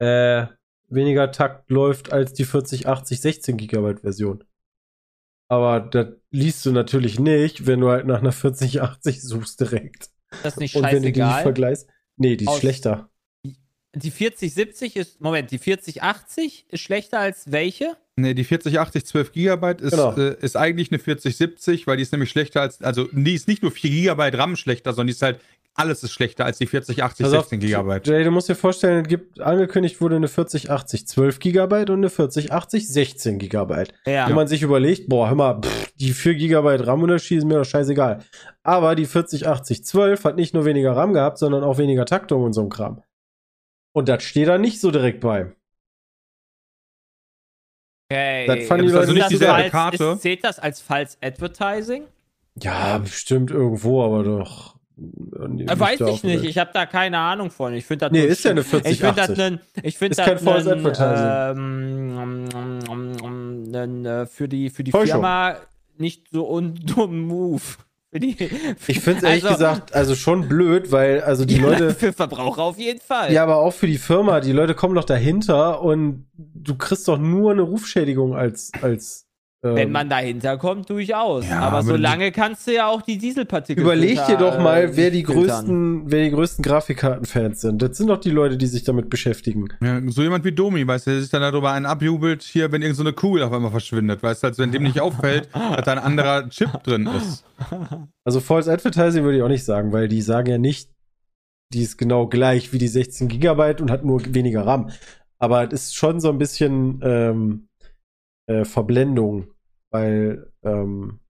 [0.00, 0.46] äh,
[0.88, 4.42] weniger Takt läuft als die 4080 16 Gigabyte Version.
[5.50, 10.08] Aber das liest du natürlich nicht, wenn du halt nach einer 4080 suchst direkt.
[10.44, 11.42] Das ist nicht Und wenn du die scheißegal.
[11.42, 11.88] vergleichst.
[12.16, 13.10] Nee, die ist Aus- schlechter.
[13.96, 17.96] Die 4070 ist, Moment, die 4080 ist schlechter als welche?
[18.14, 20.16] Nee, die 4080 12 GB ist, Genau.
[20.16, 23.62] äh, ist eigentlich eine 4070, weil die ist nämlich schlechter als, also die ist nicht
[23.62, 25.40] nur 4 GB RAM schlechter, sondern die ist halt,
[25.80, 28.00] alles ist schlechter als die 4080 Pass auf, 16 GB.
[28.04, 32.10] Jay, du musst dir vorstellen, es gibt, angekündigt wurde eine 4080 12 Gigabyte und eine
[32.10, 33.92] 4080 16 Gigabyte.
[34.06, 34.28] Ja.
[34.28, 37.64] Wenn man sich überlegt, boah, hör mal, pff, die 4 GB RAM-Unterschied ist mir doch
[37.64, 38.22] scheißegal.
[38.62, 42.52] Aber die 4080 12 hat nicht nur weniger RAM gehabt, sondern auch weniger Taktung und
[42.52, 43.02] so ein Kram.
[43.92, 45.52] Und das steht da nicht so direkt bei.
[48.10, 48.46] Okay.
[48.46, 49.70] Das fanden die also nicht dieselbe.
[49.70, 50.04] Karte.
[50.04, 52.04] Ist, zählt das als False Advertising?
[52.60, 54.79] Ja, bestimmt irgendwo, aber doch.
[55.00, 56.44] Äh, Äh, weiß ich nicht.
[56.44, 57.72] Ich habe da keine Ahnung von.
[57.74, 59.38] Ich finde das Nee, ist ja eine Ich finde das 4080.
[59.38, 61.58] nen- ich finde Ist das kein False Advertising.
[61.64, 64.92] ähm, ähm, ähm, ähm, äh, für die für die.
[64.92, 65.56] Firma
[65.98, 67.60] nicht so undummen Move.
[68.12, 68.36] Für die,
[68.88, 71.90] Ich finde es ehrlich Also- gesagt also schon blöd, weil also die Ja, Leute.
[71.94, 73.32] für Verbraucher auf jeden Fall.
[73.32, 77.18] Ja, aber auch für die Firma, die Leute kommen doch dahinter und du kriegst doch
[77.18, 79.26] nur eine Rufschädigung als, als
[79.62, 81.46] Wenn man dahinter kommt, durchaus.
[81.46, 84.96] Ja, aber aber solange kannst du ja auch die Dieselpartikel Überleg dir doch mal, äh,
[84.96, 85.44] wer die filtern.
[85.44, 87.82] größten, wer die größten Grafikkartenfans sind.
[87.82, 89.68] Das sind doch die Leute, die sich damit beschäftigen.
[89.82, 92.80] Ja, so jemand wie Domi, weißt du, der sich dann darüber einen abjubelt, hier, wenn
[92.80, 95.84] irgendeine so eine Kugel auf einmal verschwindet, weißt du, als wenn dem nicht auffällt, dass
[95.84, 97.44] da ein anderer Chip drin ist.
[98.24, 100.90] Also False Advertising würde ich auch nicht sagen, weil die sagen ja nicht,
[101.74, 104.90] die ist genau gleich wie die 16 Gigabyte und hat nur weniger RAM.
[105.38, 107.68] Aber es ist schon so ein bisschen ähm,
[108.50, 109.48] äh, Verblendung,
[109.92, 111.20] weil ähm,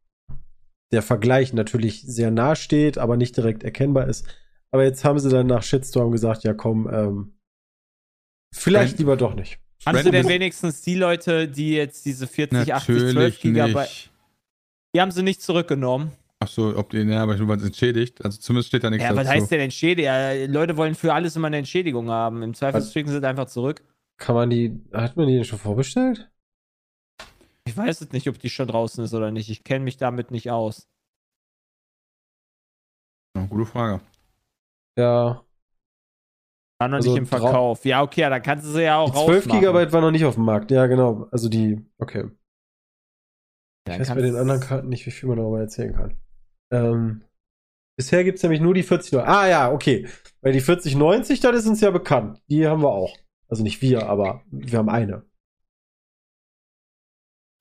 [0.92, 4.26] der Vergleich natürlich sehr nah steht, aber nicht direkt erkennbar ist.
[4.72, 7.38] Aber jetzt haben sie dann nach Shitstorm gesagt, ja komm, ähm,
[8.54, 9.58] vielleicht Wenn- lieber doch nicht.
[9.86, 14.10] Hast du denn wenigstens die Leute, die jetzt diese 40, 80, 12 Natürlich Gigabyte, nicht.
[14.94, 16.12] die haben sie nicht zurückgenommen?
[16.38, 18.22] Achso, ob die, ja, aber nur weil es entschädigt.
[18.22, 19.30] Also zumindest steht da nichts Ja, was dazu.
[19.40, 20.04] heißt denn Entschädigung?
[20.04, 22.42] Ja, Leute wollen für alles immer eine Entschädigung haben.
[22.42, 23.82] Im Zweifel schicken sie es einfach zurück.
[24.18, 26.30] Kann man die, hat man die denn schon vorbestellt?
[27.66, 29.50] Ich weiß jetzt nicht, ob die schon draußen ist oder nicht.
[29.50, 30.88] Ich kenne mich damit nicht aus.
[33.36, 34.00] Ja, gute Frage.
[34.98, 35.44] Ja.
[36.80, 37.84] War noch Also nicht im Verkauf.
[37.84, 39.60] Ja, okay, dann kannst du sie ja auch Die 12 rausmachen.
[39.60, 40.70] Gigabyte war noch nicht auf dem Markt.
[40.70, 41.28] Ja, genau.
[41.30, 42.30] Also die, okay.
[43.84, 46.16] Dann Ich weiß bei den anderen Karten nicht, wie viel man darüber erzählen kann.
[46.72, 47.24] Ähm,
[47.98, 49.28] bisher gibt es nämlich nur die 4090.
[49.28, 50.08] Ah ja, okay.
[50.40, 52.42] Weil die 4090, das ist uns ja bekannt.
[52.48, 53.16] Die haben wir auch.
[53.48, 55.24] Also nicht wir, aber wir haben eine.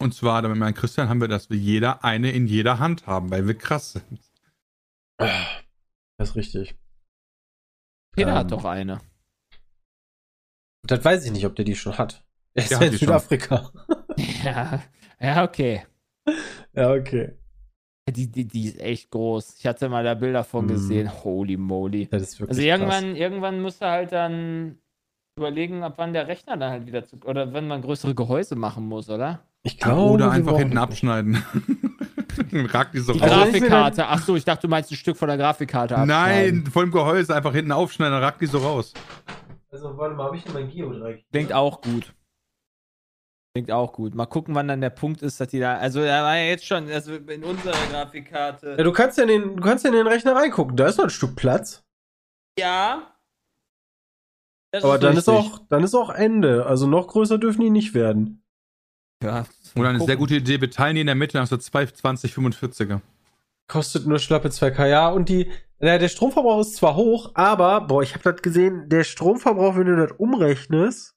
[0.01, 3.29] Und zwar, damit mein Christian, haben wir, dass wir jeder eine in jeder Hand haben,
[3.31, 4.19] weil wir krass sind.
[5.17, 6.77] Das ist richtig.
[8.15, 9.01] Peter Ähm, hat doch eine.
[10.87, 12.25] Das weiß ich nicht, ob der die schon hat.
[12.53, 12.93] Er ist ja in.
[12.93, 13.71] Südafrika.
[14.43, 14.81] Ja,
[15.19, 15.85] ja, okay.
[16.73, 17.37] ja, okay.
[18.09, 19.57] Die, die, die ist echt groß.
[19.59, 20.69] Ich hatte mal da Bilder von Mhm.
[20.69, 21.23] gesehen.
[21.23, 22.07] Holy moly.
[22.07, 23.01] Das ist wirklich Also krass.
[23.01, 24.79] irgendwann, irgendwann musst du halt dann
[25.37, 27.17] überlegen, ab wann der Rechner dann halt wieder zu.
[27.25, 29.45] Oder wenn man größere Gehäuse machen muss, oder?
[29.63, 30.81] Ich glaube, Oder einfach hinten nicht.
[30.83, 31.43] abschneiden.
[32.51, 33.29] Dann Ragt die so Die raus.
[33.29, 34.07] Grafikkarte.
[34.07, 36.65] Ach so, ich dachte, du meinst ein Stück von der Grafikkarte Nein, abschneiden.
[36.67, 38.93] vor dem Gehäuse einfach hinten aufschneiden, dann ragt die so raus.
[39.71, 41.25] Also, warte mal, habe ich denn mein Geodreieck?
[41.31, 42.13] Klingt auch gut.
[43.53, 44.15] Klingt auch gut.
[44.15, 45.75] Mal gucken, wann dann der Punkt ist, dass die da.
[45.77, 48.75] Also, da war ja jetzt schon, also in unserer Grafikkarte.
[48.77, 50.77] Ja, du kannst ja in den, du kannst ja in den Rechner reingucken.
[50.77, 51.83] Da ist noch ein Stück Platz.
[52.57, 53.13] Ja.
[54.71, 56.65] Das Aber dann ist, auch, dann ist auch Ende.
[56.67, 58.43] Also noch größer dürfen die nicht werden.
[59.23, 60.07] Ja, Oder eine gucken.
[60.07, 63.01] sehr gute Idee, wir teilen die in der Mitte, dann hast du zwei 2045er.
[63.67, 64.87] Kostet nur schlappe 2K.
[64.87, 68.89] Ja, und die, na, der Stromverbrauch ist zwar hoch, aber, boah, ich habe das gesehen,
[68.89, 71.15] der Stromverbrauch, wenn du das umrechnest,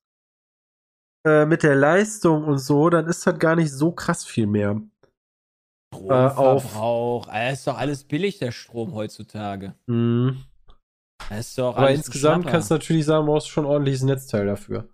[1.24, 4.80] äh, mit der Leistung und so, dann ist das gar nicht so krass viel mehr.
[5.94, 7.26] Stromverbrauch.
[7.26, 9.74] Das ist doch alles billig, der Strom heutzutage.
[9.86, 10.44] Mhm.
[11.28, 14.46] Das ist doch Aber insgesamt kannst du natürlich sagen, du brauchst schon ein ordentliches Netzteil
[14.46, 14.88] dafür.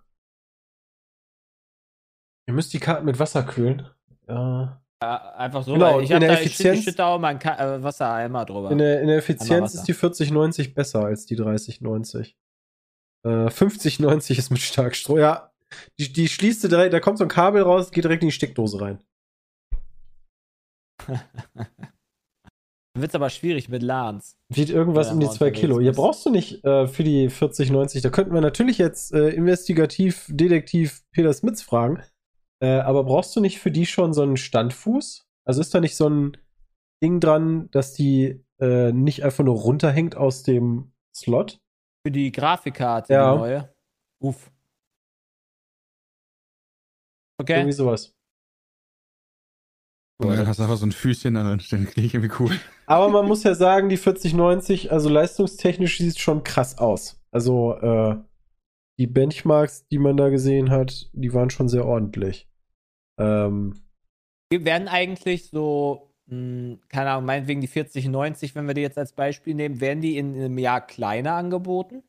[2.49, 3.87] Ihr müsst die Karten mit Wasser kühlen.
[4.27, 4.81] Ja.
[5.03, 5.73] Ja, einfach so.
[5.73, 8.43] Genau, weil ich in der da, Effizienz- ich schütte auch mal einen Ka äh, Wassereimer
[8.43, 8.71] drüber.
[8.71, 12.35] In der, in der Effizienz ist die 4090 besser als die 3090.
[13.23, 15.19] Äh, 5090 ist mit Starkstrom.
[15.19, 15.51] Ja,
[15.99, 18.33] die, die schließt du direkt, da kommt so ein Kabel raus, geht direkt in die
[18.33, 18.99] Steckdose rein.
[22.97, 24.37] Wird aber schwierig mit LANs.
[24.49, 25.79] Wiegt irgendwas um die mal 2 unterwegs Kilo.
[25.79, 28.01] Ja, brauchst du nicht äh, für die 4090.
[28.01, 32.01] Da könnten wir natürlich jetzt äh, investigativ, detektiv Peter Smits fragen.
[32.61, 35.27] Äh, aber brauchst du nicht für die schon so einen Standfuß?
[35.45, 36.37] Also ist da nicht so ein
[37.01, 41.61] Ding dran, dass die äh, nicht einfach nur runterhängt aus dem Slot?
[42.05, 43.33] Für die Grafikkarte, Ja.
[43.33, 43.75] die neue.
[44.21, 44.51] Uff.
[47.39, 47.53] Okay.
[47.59, 48.13] Irgendwie sowas.
[50.21, 51.85] Und dann hast du einfach so ein Füßchen an dann.
[51.85, 52.51] Kriege ich irgendwie cool.
[52.87, 57.23] Aber man muss ja sagen, die 4090, also leistungstechnisch sieht es schon krass aus.
[57.31, 58.17] Also, äh,
[58.97, 62.48] die Benchmarks, die man da gesehen hat, die waren schon sehr ordentlich.
[63.19, 63.75] Ähm,
[64.51, 69.13] Wir werden eigentlich so, mh, keine Ahnung, meinetwegen die 4090, wenn wir die jetzt als
[69.13, 72.03] Beispiel nehmen, werden die in, einem Jahr kleiner angeboten?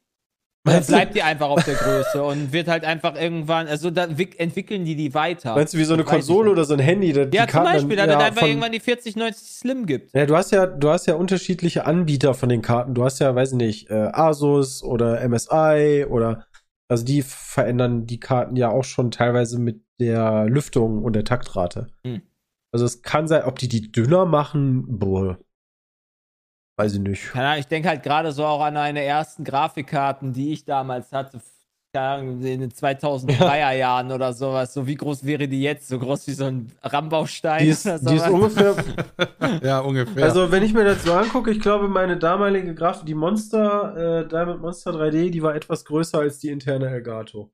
[0.67, 4.39] Du- bleibt die einfach auf der Größe und wird halt einfach irgendwann, also da wick-
[4.39, 5.55] entwickeln die die weiter.
[5.55, 7.15] meinst du, wie so eine Konsole oder so ein Handy?
[7.15, 10.15] da- die Ja, zum Beispiel, dann- ja, einfach von- irgendwann die 4090 Slim gibt.
[10.15, 12.93] Ja, du hast ja, du hast ja unterschiedliche Anbieter von den Karten.
[12.93, 16.45] Du hast ja, weiß ich nicht, äh, Asus oder MSI oder
[16.89, 21.89] also die verändern die Karten ja auch schon teilweise mit der Lüftung und der Taktrate.
[22.05, 22.23] Hm.
[22.73, 25.39] Also es kann sein, ob die die dünner machen, boah,
[26.79, 27.31] weiß ich nicht.
[27.33, 31.13] Keine Ahnung, ich denke halt gerade so auch an eine ersten Grafikkarten, die ich damals
[31.13, 31.41] hatte,
[31.93, 34.73] keine Ahnung, in den 2003er Jahren oder sowas.
[34.73, 35.89] So wie groß wäre die jetzt?
[35.89, 38.55] So groß wie so ein Rambaustein Die ist, oder die ist sowas?
[38.55, 38.77] ungefähr,
[39.65, 40.23] Ja, ungefähr.
[40.25, 44.29] also wenn ich mir das so angucke, ich glaube, meine damalige Grafik, die Monster, äh,
[44.29, 47.51] Diamond Monster 3D, die war etwas größer als die interne Elgato.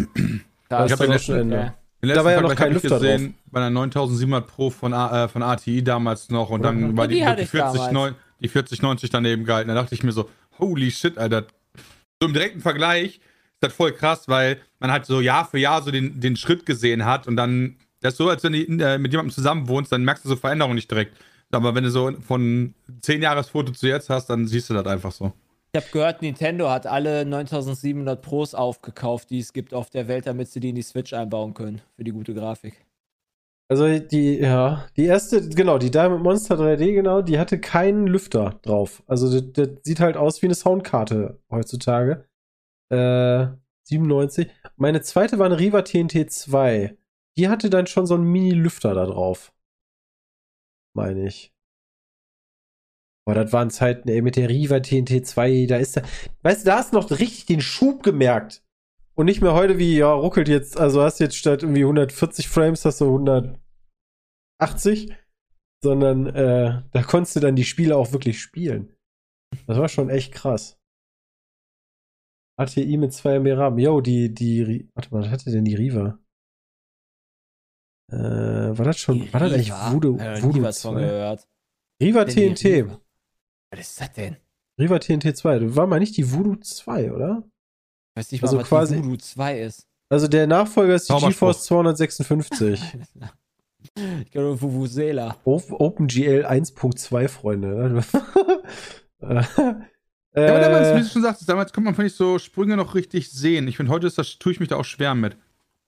[0.68, 0.86] Krass.
[0.86, 1.74] Ich hab den auch letzten- schon Ende.
[2.02, 2.14] Okay.
[2.14, 5.82] Da war ja noch kein Lüfter gesehen bei einer 9700 Pro von, äh, von ATI
[5.82, 6.96] damals noch und dann Mhm.
[6.96, 7.92] war die, die die, ich 40, damals.
[7.92, 9.68] neun- die 4090 daneben gehalten.
[9.68, 11.46] Da dachte ich mir so, holy shit, Alter.
[12.20, 13.20] So im direkten Vergleich ist
[13.60, 17.04] das voll krass, weil man halt so Jahr für Jahr so den, den Schritt gesehen
[17.06, 20.04] hat und dann, das ist so, als wenn du äh, mit jemandem zusammen wohnst, dann
[20.04, 21.16] merkst du so Veränderungen nicht direkt.
[21.50, 24.86] Aber wenn du so von 10 Jahres Foto zu jetzt hast, dann siehst du das
[24.86, 25.32] einfach so.
[25.76, 30.26] Ich habe gehört, Nintendo hat alle 9700 Pros aufgekauft, die es gibt auf der Welt,
[30.26, 31.82] damit sie die in die Switch einbauen können.
[31.96, 32.86] Für die gute Grafik.
[33.68, 38.58] Also die, ja, die erste, genau, die Diamond Monster 3D, genau, die hatte keinen Lüfter
[38.62, 39.02] drauf.
[39.06, 42.24] Also das, das sieht halt aus wie eine Soundkarte heutzutage.
[42.90, 43.48] Äh,
[43.82, 44.50] 97.
[44.76, 46.96] Meine zweite war eine Riva TNT 2.
[47.36, 49.52] Die hatte dann schon so einen Mini-Lüfter da drauf.
[50.94, 51.52] Meine ich.
[53.26, 56.02] Boah, das waren Zeiten, ey, mit der Riva TNT 2, da ist da,
[56.42, 58.62] weißt du, da hast du noch richtig den Schub gemerkt.
[59.14, 62.84] Und nicht mehr heute wie, ja, ruckelt jetzt, also hast jetzt statt irgendwie 140 Frames,
[62.84, 65.12] hast du 180,
[65.82, 68.94] sondern äh, da konntest du dann die Spiele auch wirklich spielen.
[69.66, 70.78] Das war schon echt krass.
[72.58, 73.78] ATI mit 2 MB RAM.
[73.78, 76.18] Yo, die, die, warte mal, was hatte denn die Riva?
[78.12, 78.16] Äh,
[78.78, 79.72] war das schon, war das eigentlich?
[79.72, 81.00] Voodoo, Äh, Voodoo was von 2?
[81.00, 81.48] gehört.
[82.02, 83.00] Riva die TNT.
[83.70, 84.36] Was ist das denn?
[84.78, 85.58] Riva TNT 2.
[85.60, 87.42] Das war mal nicht die Voodoo 2, oder?
[88.14, 89.86] Ich weiß nicht Also mal, was quasi- die Voodoo 2 ist.
[90.08, 91.14] Also der Nachfolger ist die.
[91.14, 92.80] GeForce 256.
[94.22, 95.36] ich glaube, Vuvuzela.
[95.44, 98.04] OpenGL 1.2, Freunde.
[99.20, 102.38] äh, Ja, aber damals, wie äh, du schon sagst, damals konnte man, finde ich, so
[102.38, 103.66] Sprünge noch richtig sehen.
[103.68, 105.36] Ich finde, heute ist das, tue ich mich da auch schwer mit.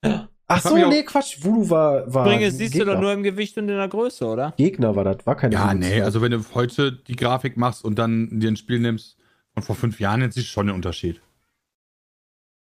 [0.49, 1.39] ach so, nee, Quatsch.
[1.45, 2.95] Voodoo war, war Springe siehst du Gegner.
[2.95, 4.53] doch nur im Gewicht und in der Größe, oder?
[4.57, 6.05] Gegner war das, war keine Ja, Voodoo nee, 2.
[6.05, 9.17] also wenn du heute die Grafik machst und dann dir ein Spiel nimmst
[9.55, 11.21] von vor fünf Jahren, jetzt siehst du schon den Unterschied.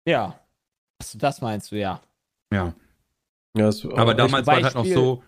[0.07, 0.39] Ja.
[1.01, 2.01] Achso, das meinst du, ja.
[2.53, 2.75] Ja.
[3.57, 5.23] Ja, das war Aber echt- damals war es halt noch so,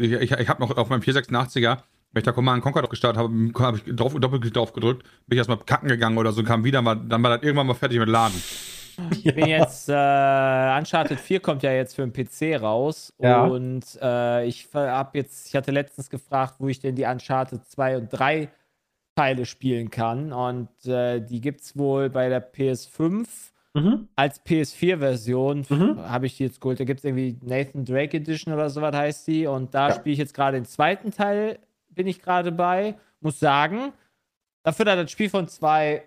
[0.00, 1.78] ich, ich, ich habe noch auf meinem 486er,
[2.12, 3.32] wenn ich da Command Conquer doch gestartet habe,
[3.64, 6.84] habe ich drauf, Doppelklick drauf gedrückt, bin ich erstmal kacken gegangen oder so, kam wieder,
[6.84, 8.40] war, dann war das irgendwann mal fertig mit Laden.
[9.10, 13.12] Ich bin jetzt, äh, Uncharted 4 kommt ja jetzt für den PC raus.
[13.18, 13.44] Ja.
[13.44, 17.96] Und äh, ich habe jetzt, ich hatte letztens gefragt, wo ich denn die Uncharted 2
[17.98, 18.48] und 3
[19.16, 20.32] Teile spielen kann.
[20.32, 23.26] Und äh, die gibt es wohl bei der PS5
[23.76, 24.06] Mhm.
[24.14, 25.66] als PS4-Version.
[25.68, 25.98] Mhm.
[26.08, 26.78] Habe ich die jetzt geholt.
[26.78, 29.48] Da gibt es irgendwie Nathan Drake Edition oder sowas heißt die.
[29.48, 29.94] Und da Ja.
[29.96, 32.94] spiele ich jetzt gerade den zweiten Teil, bin ich gerade bei.
[33.20, 33.92] Muss sagen,
[34.62, 36.04] dafür, dass das Spiel von zwei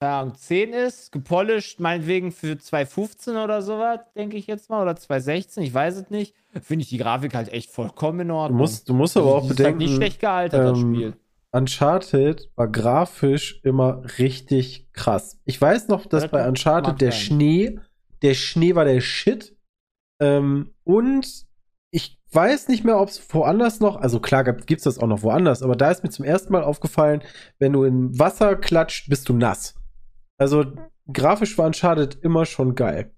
[0.00, 5.62] Ahnung, 10 ist, gepolished, meinetwegen für 215 oder sowas, denke ich jetzt mal, oder 216,
[5.64, 8.58] ich weiß es nicht, finde ich die Grafik halt echt vollkommen in Du Ordnung.
[8.58, 11.16] musst, du musst aber auch die ist halt bedenken, nicht schlecht gealtert, das ähm, Spiel.
[11.50, 15.40] Uncharted war grafisch immer richtig krass.
[15.44, 17.10] Ich weiß noch, dass Das bei Uncharted der.
[17.10, 17.80] Schnee,
[18.22, 19.56] der Schnee war der Shit.
[20.20, 21.46] Ähm, und
[21.90, 25.22] ich weiß nicht mehr, ob es woanders noch, also klar gibt es das auch noch
[25.22, 27.22] woanders, aber da ist mir zum ersten Mal aufgefallen,
[27.58, 29.74] wenn du in Wasser klatscht, bist du nass.
[30.38, 30.64] Also
[31.12, 33.12] grafisch war Uncharted immer schon geil.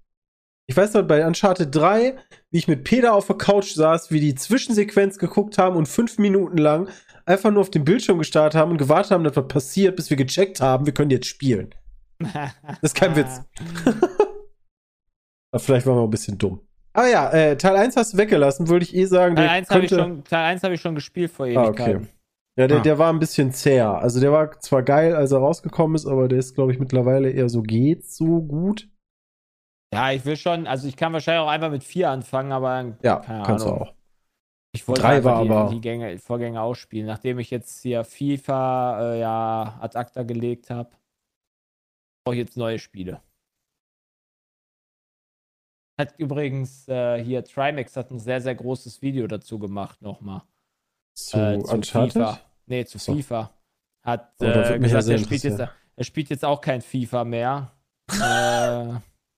[0.67, 2.17] Ich weiß noch, bei Uncharted 3,
[2.49, 6.17] wie ich mit Peter auf der Couch saß, wie die Zwischensequenz geguckt haben und fünf
[6.17, 6.89] Minuten lang
[7.25, 10.17] einfach nur auf den Bildschirm gestarrt haben und gewartet haben, dass was passiert, bis wir
[10.17, 11.73] gecheckt haben, wir können jetzt spielen.
[12.23, 13.41] Das ist kein Witz.
[15.51, 16.61] Aber vielleicht waren wir ein bisschen dumm.
[16.93, 19.35] Aber ja, äh, Teil 1 hast du weggelassen, würde ich eh sagen.
[19.35, 21.95] Teil der 1 habe ich, schon- Teil 1 hab ich schon gespielt vor Ah, Ewigkeiten.
[22.03, 22.07] okay.
[22.59, 22.81] Ja, der, Ah.
[22.81, 23.95] der war ein bisschen zäher.
[23.99, 27.29] Also der war zwar geil, als er rausgekommen ist, aber der ist, glaube ich, mittlerweile
[27.31, 28.89] eher so geht so gut.
[29.93, 33.17] Ja, ich will schon, also ich kann wahrscheinlich auch einfach mit 4 anfangen, aber Ja,
[33.19, 33.79] kannst Ahnung.
[33.79, 33.95] du auch.
[34.73, 39.13] Ich wollte Drei war die, aber- die Gänge, Vorgänger ausspielen, nachdem ich jetzt hier FIFA
[39.15, 40.91] äh, ja ad acta gelegt habe.
[42.23, 43.21] Brauche ich jetzt neue Spiele.
[45.99, 50.43] Hat übrigens äh, hier Trimax hat ein sehr, sehr großes Video dazu gemacht, nochmal.
[51.13, 52.13] Zu äh, zu Uncharted?
[52.13, 52.39] FIFA.
[52.67, 53.15] Nee, zu So.
[53.15, 53.51] FIFA.
[54.03, 57.71] Hat Oh, äh, gesagt, sehr er spielt, jetzt, er spielt jetzt auch kein FIFA mehr.
[58.11, 58.93] äh,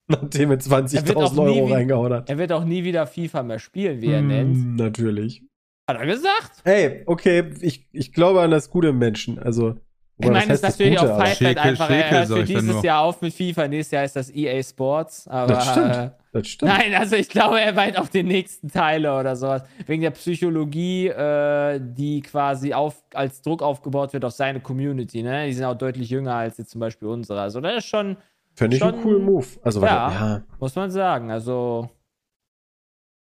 [0.07, 2.29] Nachdem er Er wird auch 20.000 nie Euro wie- reingehauen hat.
[2.29, 4.55] er wird auch nie wieder FIFA mehr spielen, wie er nennt.
[4.55, 5.43] Hm, Natürlich.
[5.89, 6.51] Hat er gesagt?
[6.63, 9.37] Ey, okay, ich, ich glaube an das gute im Menschen.
[9.39, 9.75] Also,
[10.17, 11.89] Ich meine, das ist natürlich auch Fight Schäkel, einfach.
[11.89, 12.83] Er Schäkel, hört sag für dieses nur.
[12.85, 13.67] Jahr auf mit FIFA.
[13.67, 15.27] Nächstes Jahr ist das EA Sports.
[15.27, 16.11] Aber, Das stimmt.
[16.33, 16.71] Das stimmt.
[16.71, 19.63] nein, also ich glaube, er meint auch den nächsten Teile oder sowas.
[19.85, 25.21] Wegen der Psychologie, äh, die quasi auf, als Druck aufgebaut wird auf seine Community.
[25.21, 25.45] Ne?
[25.45, 27.39] Die sind auch deutlich jünger als jetzt zum Beispiel unsere.
[27.39, 28.17] Also das ist schon,
[28.55, 29.45] Fände ich einen coolen Move.
[29.61, 30.11] Also, Ja.
[30.11, 30.43] ja.
[30.59, 31.31] muss man sagen.
[31.31, 31.89] Also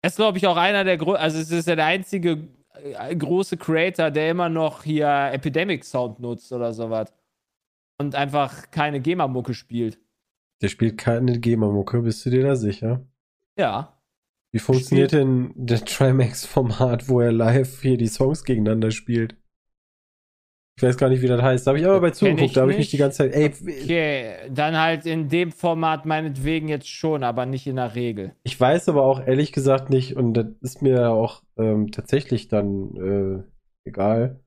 [0.01, 3.15] er ist, glaube ich, auch einer der Grö also es ist ja der einzige äh,
[3.15, 7.13] große Creator, der immer noch hier Epidemic Sound nutzt oder sowas.
[7.99, 9.99] Und einfach keine GEMA-Mucke spielt.
[10.63, 13.05] Der spielt keine GEMA-Mucke, bist du dir da sicher?
[13.59, 13.99] Ja.
[14.53, 19.37] Wie funktioniert denn der Trimax-Format, wo er live hier die Songs gegeneinander spielt?
[20.77, 21.67] Ich weiß gar nicht, wie das heißt.
[21.67, 22.57] Da habe ich aber bei zugeguckt.
[22.57, 22.93] Da habe ich mich nicht.
[22.95, 23.35] die ganze Zeit.
[23.35, 28.35] Ey, Okay, dann halt in dem Format meinetwegen jetzt schon, aber nicht in der Regel.
[28.43, 33.45] ich weiß aber auch ehrlich gesagt nicht, und das ist mir auch ähm, tatsächlich dann
[33.85, 34.41] äh, egal.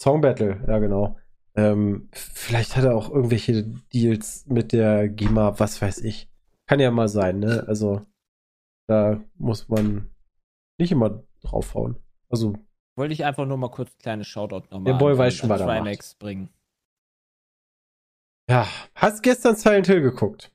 [0.00, 1.16] Song Battle, ja genau.
[1.54, 6.28] Ähm, vielleicht hat er auch irgendwelche Deals mit der GEMA, was weiß ich.
[6.66, 7.64] Kann ja mal sein, ne?
[7.68, 8.06] Also,
[8.88, 10.10] da muss man
[10.78, 11.96] nicht immer draufhauen.
[12.30, 12.54] Also,
[12.96, 15.48] Wollte ich einfach nur mal kurz ein kleines Shoutout nochmal Der Boy an- weiß schon,
[15.50, 16.48] was er bringen.
[18.48, 18.66] ja.
[18.94, 20.52] Hast gestern Silent Hill geguckt?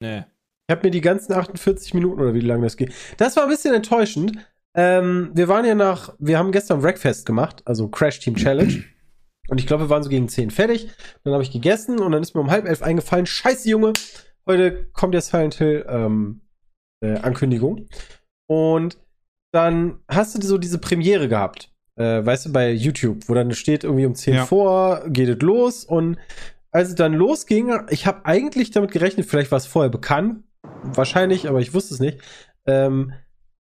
[0.00, 0.24] Nee.
[0.68, 2.92] Ich habe mir die ganzen 48 Minuten oder wie lange das geht.
[3.16, 4.32] Das war ein bisschen enttäuschend.
[4.74, 8.84] Ähm, wir waren ja nach, wir haben gestern Wreckfest gemacht, also Crash Team Challenge.
[9.48, 10.88] Und ich glaube, wir waren so gegen 10 fertig.
[11.24, 13.92] Dann habe ich gegessen und dann ist mir um halb elf eingefallen, scheiße Junge,
[14.46, 16.42] heute kommt der Silent Hill ähm,
[17.02, 17.86] äh, Ankündigung.
[18.48, 18.98] Und
[19.52, 23.84] dann hast du so diese Premiere gehabt, äh, weißt du, bei YouTube, wo dann steht
[23.84, 24.46] irgendwie um 10 Ja.
[24.46, 25.84] vor, geht es los.
[25.84, 26.18] Und
[26.70, 30.44] als es dann losging, ich habe eigentlich damit gerechnet, vielleicht war es vorher bekannt,
[30.82, 32.18] wahrscheinlich, aber ich wusste es nicht.
[32.66, 33.12] Ähm,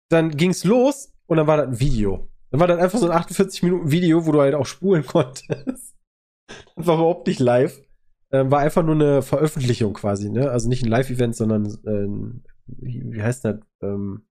[0.09, 2.29] dann ging es los und dann war das ein Video.
[2.57, 5.95] Dann war das einfach so ein 48 Minuten Video, wo du halt auch spulen konntest.
[6.77, 7.81] Das war überhaupt nicht live.
[8.33, 10.51] Ähm, war einfach nur eine Veröffentlichung quasi, ne?
[10.51, 13.57] Also nicht ein Live-Event, sondern ähm, wie, wie heißt das?
[13.83, 14.27] Ähm,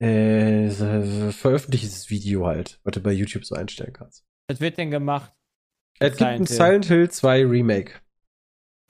[0.00, 0.70] äh,
[1.32, 4.24] veröffentlichtes Video halt, was du bei YouTube so einstellen kannst.
[4.48, 5.32] Was wird denn gemacht?
[6.00, 6.56] Es gibt ein Silent Hill.
[6.56, 7.92] Silent Hill 2 Remake.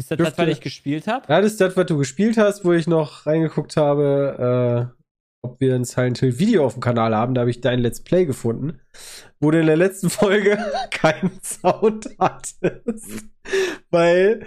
[0.00, 1.26] Ist das das, Dürfte- was ich gespielt habe?
[1.28, 5.03] Ja, das ist das, was du gespielt hast, wo ich noch reingeguckt habe, äh,
[5.44, 7.34] ob wir ein Silent Hill Video auf dem Kanal haben.
[7.34, 8.80] Da habe ich dein Let's Play gefunden,
[9.40, 10.58] wo du in der letzten Folge
[10.90, 13.24] keinen Sound hattest.
[13.90, 14.46] Weil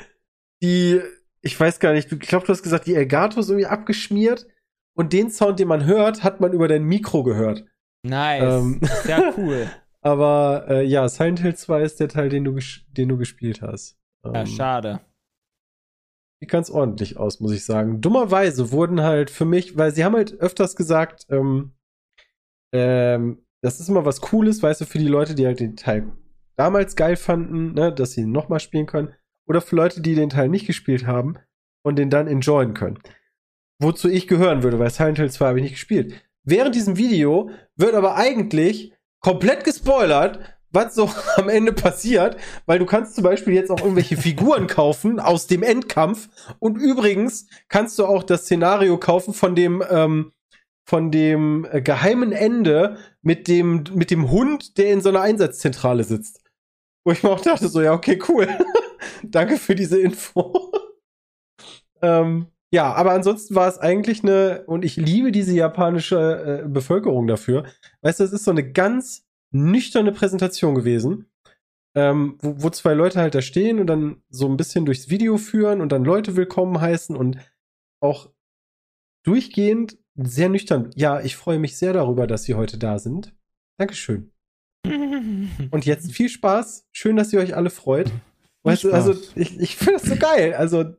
[0.61, 0.99] die,
[1.41, 4.47] ich weiß gar nicht, du- ich glaube, du hast gesagt, die Elgato ist irgendwie abgeschmiert
[4.95, 7.65] und den Sound, den man hört, hat man über dein Mikro gehört.
[8.03, 8.43] Nice.
[8.43, 8.81] Ähm.
[9.03, 9.67] Sehr cool.
[10.01, 12.57] Aber äh, ja, Silent Hill 2 ist der Teil, den du,
[12.91, 13.97] den du gespielt hast.
[14.23, 14.99] Ja, Ähm, schade.
[16.45, 17.99] Ganz ordentlich aus, muss ich sagen.
[17.99, 21.73] Dummerweise wurden halt für mich, weil sie haben halt öfters gesagt, ähm,
[22.73, 26.11] ähm, das ist immer was Cooles, weißt du, für die Leute, die halt den Teil
[26.55, 29.13] damals geil fanden, ne, dass sie ihn nochmal spielen können.
[29.47, 31.37] Oder für Leute, die den Teil nicht gespielt haben
[31.83, 32.99] und den dann enjoyen können.
[33.79, 36.13] Wozu ich gehören würde, weil Silent Hill 2 habe ich nicht gespielt.
[36.43, 42.85] Während diesem Video wird aber eigentlich komplett gespoilert, was so am Ende passiert, weil du
[42.85, 48.05] kannst zum Beispiel jetzt auch irgendwelche Figuren kaufen aus dem Endkampf und übrigens kannst du
[48.05, 50.31] auch das Szenario kaufen von dem ähm,
[50.85, 56.03] von dem äh, geheimen Ende mit dem mit dem Hund, der in so einer Einsatzzentrale
[56.03, 56.41] sitzt.
[57.05, 58.47] Wo ich mir auch dachte so ja okay cool,
[59.23, 60.71] danke für diese Info.
[62.01, 67.25] ähm, ja, aber ansonsten war es eigentlich eine und ich liebe diese japanische äh, Bevölkerung
[67.27, 67.63] dafür.
[68.01, 71.29] Weißt du, es ist so eine ganz nüchterne Präsentation gewesen,
[71.95, 75.37] ähm, wo, wo zwei Leute halt da stehen und dann so ein bisschen durchs Video
[75.37, 77.37] führen und dann Leute willkommen heißen und
[78.01, 78.29] auch
[79.23, 80.91] durchgehend sehr nüchtern.
[80.95, 83.35] Ja, ich freue mich sehr darüber, dass Sie heute da sind.
[83.77, 84.31] Dankeschön.
[84.85, 86.87] Und jetzt viel Spaß.
[86.91, 88.11] Schön, dass ihr euch alle freut.
[88.63, 90.53] Weißt du, also ich, ich finde das so geil.
[90.53, 90.95] Also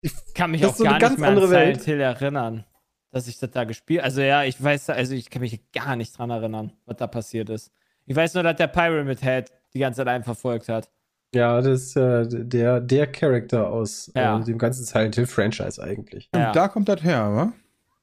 [0.00, 1.84] ich, kann mich Das auch so eine gar ganz nicht mehr an andere Silent Welt.
[1.84, 2.64] Hill erinnern,
[3.12, 6.18] dass ich das da gespielt Also ja, ich weiß, also ich kann mich gar nicht
[6.18, 7.70] dran erinnern, was da passiert ist.
[8.06, 10.90] Ich weiß nur, dass der Pyramid Head die ganze Zeit einen verfolgt hat.
[11.34, 14.40] Ja, das ist äh, der, der Charakter aus Ja.
[14.40, 16.28] äh, dem ganzen Silent Hill Franchise eigentlich.
[16.34, 16.52] Und Ja.
[16.52, 17.52] da kommt das her, wa?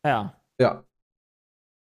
[0.07, 0.33] Ja.
[0.59, 0.83] Ja.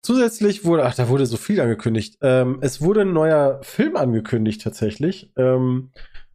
[0.03, 2.17] Zusätzlich wurde, ach, da wurde so viel angekündigt.
[2.23, 5.33] Ähm, es wurde ein neuer Film angekündigt tatsächlich.
[5.37, 5.91] Ähm,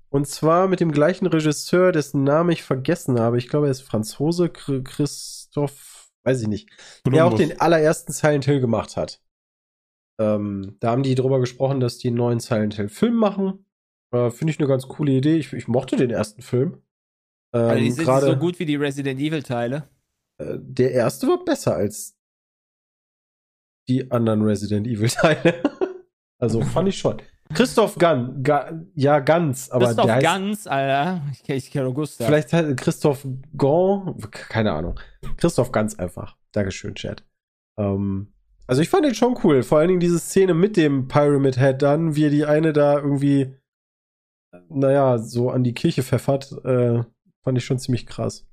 [0.10, 3.38] und zwar mit dem gleichen Regisseur, dessen Namen ich vergessen habe.
[3.38, 5.91] Ich glaube, er ist Franzose, Chr- Christoph,
[6.24, 6.70] weiß ich nicht.
[7.06, 9.22] Der auch den allerersten Silent Hill gemacht hat.
[10.20, 13.66] Ähm, da haben die drüber gesprochen, dass die einen neuen Silent Hill Film machen.
[14.14, 15.38] Äh, Finde ich eine ganz coole Idee.
[15.38, 16.82] Ich, ich mochte den ersten Film.
[17.54, 19.90] Ähm, Also die sind gerade- so gut wie die Resident Evil Teile.
[20.40, 22.18] äh, der erste war besser als
[23.90, 25.64] die anderen Resident Evil Teile.
[26.40, 27.22] also fand ich schon.
[27.54, 31.22] Christoph Gunn, Ga ja ganz, aber Christoph der heißt Ganz, Alter.
[31.32, 32.28] Ich, ich kenne Gustav.
[32.28, 33.26] vielleicht heißt Christoph
[33.56, 35.00] Gon, keine Ahnung.
[35.38, 36.38] Christoph Ganz einfach.
[36.52, 37.24] Dankeschön, Chat.
[37.78, 38.34] Ähm,
[38.68, 39.64] also ich fand den schon cool.
[39.64, 42.98] Vor allen Dingen diese Szene mit dem Pyramid Head dann, wie er die eine da
[42.98, 43.56] irgendwie,
[44.70, 47.04] naja, so an die Kirche pfeffert, äh,
[47.44, 48.48] fand ich schon ziemlich krass.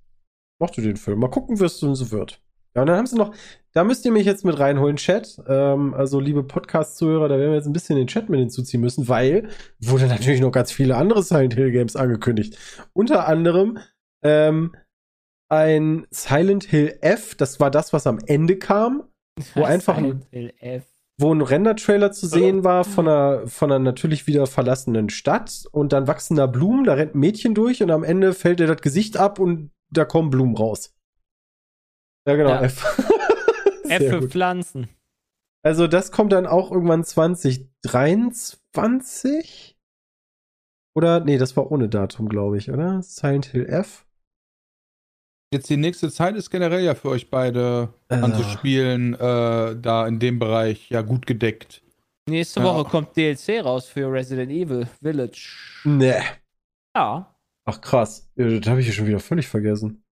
[0.60, 1.20] Mochte den Film.
[1.20, 2.42] Mal gucken, wie es denn so wird.
[2.78, 3.34] Ja, und dann haben sie noch,
[3.72, 5.42] da müsst ihr mich jetzt mit reinholen, Chat.
[5.48, 9.08] Ähm, also, liebe Podcast-Zuhörer, da werden wir jetzt ein bisschen den Chat mit hinzuziehen müssen,
[9.08, 9.48] weil
[9.80, 12.56] wurde natürlich noch ganz viele andere Silent Hill Games angekündigt.
[12.92, 13.78] Unter anderem
[14.22, 14.76] ähm,
[15.48, 19.02] ein Silent Hill F, das war das, was am Ende kam,
[19.56, 20.24] wo einfach ein,
[21.18, 25.92] wo ein Render-Trailer zu sehen war von einer, von einer natürlich wieder verlassenen Stadt und
[25.92, 28.82] dann wachsen da Blumen, da rennt ein Mädchen durch und am Ende fällt ihr das
[28.82, 30.94] Gesicht ab und da kommen Blumen raus.
[32.28, 32.62] Ja, genau, Ja.
[32.62, 32.84] F.
[33.88, 34.30] F für gut.
[34.30, 34.88] Pflanzen.
[35.64, 39.76] Also das kommt dann auch irgendwann 2023?
[40.96, 43.02] Oder, nee, das war ohne Datum, glaube ich, oder?
[43.02, 44.04] Silent Hill F?
[45.52, 48.16] Jetzt die nächste Zeit ist generell ja für euch beide Äh.
[48.16, 51.82] anzuspielen, äh, da in dem Bereich ja gut gedeckt.
[52.28, 52.66] Nächste Ja.
[52.66, 55.80] Woche kommt DLC raus für Resident Evil Village.
[55.84, 56.20] Nee.
[56.94, 57.34] Ja.
[57.64, 58.30] Ach krass.
[58.36, 60.04] Das habe ich ja schon wieder völlig vergessen.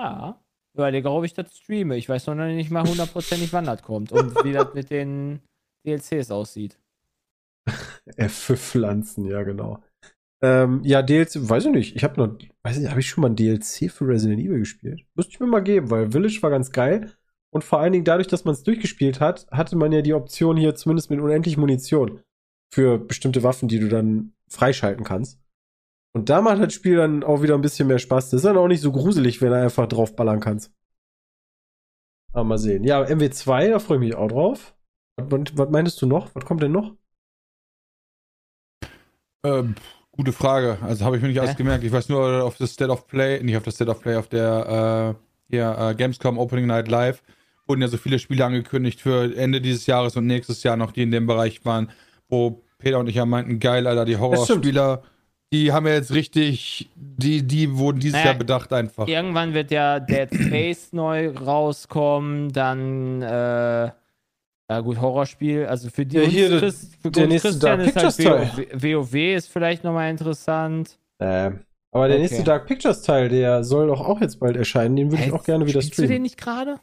[0.00, 0.40] Ja.
[0.74, 1.96] Überlege, ob ich das streame.
[1.96, 5.40] Ich weiß noch nicht mal hundertprozentig, wann das kommt und wie das mit den
[5.86, 6.78] DLCs aussieht.
[8.16, 9.82] F für Pflanzen, ja, genau.
[10.42, 11.96] Ähm, ja, DLC, weiß ich nicht.
[11.96, 15.04] Ich habe noch, weiß nicht, habe ich schon mal ein DLC für Resident Evil gespielt?
[15.14, 17.12] Müsste ich mir mal geben, weil Village war ganz geil.
[17.50, 20.56] Und vor allen Dingen dadurch, dass man es durchgespielt hat, hatte man ja die Option
[20.56, 22.20] hier zumindest mit unendlich Munition
[22.72, 25.40] für bestimmte Waffen, die du dann freischalten kannst.
[26.16, 28.30] Und da macht das Spiel dann auch wieder ein bisschen mehr Spaß.
[28.30, 30.72] Das ist dann auch nicht so gruselig, wenn du einfach draufballern kannst.
[32.32, 32.84] Aber mal sehen.
[32.84, 34.74] Ja, MW2, da freue ich mich auch drauf.
[35.16, 36.34] Was, was meintest du noch?
[36.34, 36.94] Was kommt denn noch?
[39.44, 39.74] Ähm,
[40.12, 40.78] gute Frage.
[40.82, 41.84] Also habe ich mir nicht alles gemerkt.
[41.84, 44.28] Ich weiß nur auf das State of Play, nicht auf das State of Play, auf
[44.28, 47.22] der äh, hier, äh, Gamescom Opening Night Live
[47.66, 51.02] wurden ja so viele Spiele angekündigt für Ende dieses Jahres und nächstes Jahr noch, die
[51.02, 51.90] in dem Bereich waren,
[52.28, 55.02] wo Peter und ich ja meinten, geil, Alter, die Horrorspieler,
[55.54, 59.06] die haben ja jetzt richtig, die, die wurden dieses Naja, Jahr bedacht einfach.
[59.06, 63.90] Irgendwann wird ja Dead Space neu rauskommen, dann, äh,
[64.70, 67.88] ja gut, Horrorspiel, also für die Ja, hier, der- Christ, für der nächste Christian Dark
[67.88, 70.98] ist halt Pictures WoW, WoW ist vielleicht nochmal interessant.
[71.20, 71.60] Ähm,
[71.92, 72.22] aber der Okay.
[72.22, 74.96] nächste Dark Pictures Teil, der soll doch auch jetzt bald erscheinen.
[74.96, 76.22] Den würde ich auch gerne wieder Spielst du den streamen.
[76.22, 76.80] nicht gerade?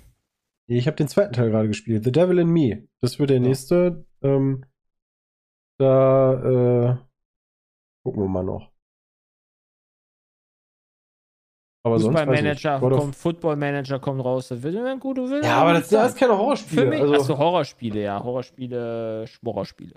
[0.68, 2.06] Ich habe den zweiten Teil gerade gespielt.
[2.06, 2.88] The Devil in Me.
[3.02, 3.44] Das wird der Ja.
[3.44, 4.06] nächste.
[4.24, 4.64] Ähm,
[5.78, 6.96] da äh,
[8.04, 8.72] gucken wir mal noch.
[11.84, 14.50] Aber sonst weiß ich Fußballmanager kommt, Football Manager kommt raus.
[14.50, 15.44] Das wird ein gute Will.
[15.44, 16.82] Ja, aber das, das ist keine Horrorspiele.
[16.84, 18.24] Für mich, also, achso, Horrorspiele, ja.
[18.24, 19.96] Horrorspiele, Horrorspiele.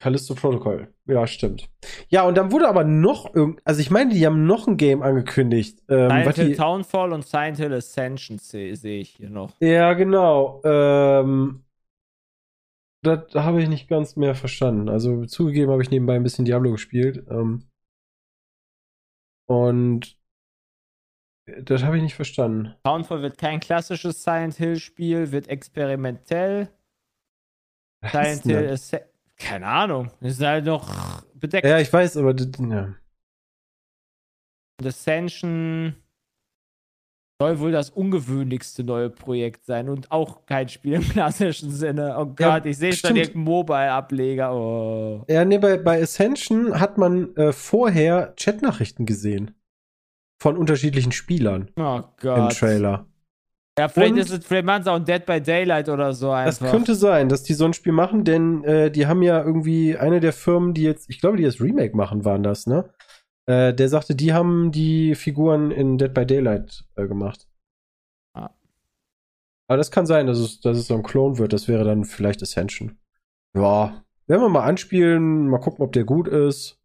[0.00, 0.92] Callisto Protocol.
[1.06, 1.70] Ja, stimmt.
[2.08, 5.00] Ja, und dann wurde aber noch irgend, also ich meine, die haben noch ein Game
[5.00, 5.80] angekündigt.
[5.88, 9.52] Ähm, Silent Hill die, Townfall und Silent Hill Ascension sehe seh ich hier noch.
[9.60, 10.60] Ja, genau.
[10.64, 11.62] Ähm,
[13.02, 14.88] das habe ich nicht ganz mehr verstanden.
[14.88, 17.26] Also zugegeben habe ich nebenbei ein bisschen Diablo gespielt.
[17.28, 17.68] Ähm,
[19.46, 20.16] und
[21.62, 22.74] das habe ich nicht verstanden.
[22.84, 26.68] Townfall wird kein klassisches Silent Hill Spiel, wird experimentell.
[28.00, 28.92] Was Silent Hill das?
[28.92, 29.02] ist.
[29.36, 30.10] Keine Ahnung.
[30.20, 31.66] Ist halt noch bedeckt.
[31.66, 32.94] Ja, ich weiß, aber das, ja.
[34.78, 35.96] Und Ascension
[37.42, 42.14] soll wohl das ungewöhnlichste neue Projekt sein und auch kein Spiel im klassischen Sinne.
[42.18, 44.54] Oh Gott, Ja, ich sehe schon irgendeinen Mobile-Ableger.
[44.54, 45.24] Oh.
[45.28, 49.52] Ja, nee, bei, bei Ascension hat man äh, vorher Chatnachrichten gesehen.
[50.40, 52.58] Von unterschiedlichen Spielern oh im Gott.
[52.58, 53.06] Trailer.
[53.78, 56.60] Ja, vielleicht Und- ist es vielleicht machen sie auch Dead by Daylight oder so einfach.
[56.66, 59.96] Das könnte sein, dass die so ein Spiel machen, denn äh, die haben ja irgendwie
[59.96, 62.90] eine der Firmen, die jetzt, ich glaube, die das Remake machen, waren das, ne?
[63.46, 67.48] Äh, der sagte, die haben die Figuren in Dead by Daylight äh, gemacht.
[68.34, 68.50] Ah.
[69.68, 71.52] Aber das kann sein, dass es, dass es so ein Klon wird.
[71.52, 72.98] Das wäre dann vielleicht Ascension.
[73.54, 76.78] Ja, werden wir mal anspielen, mal gucken, ob der gut ist.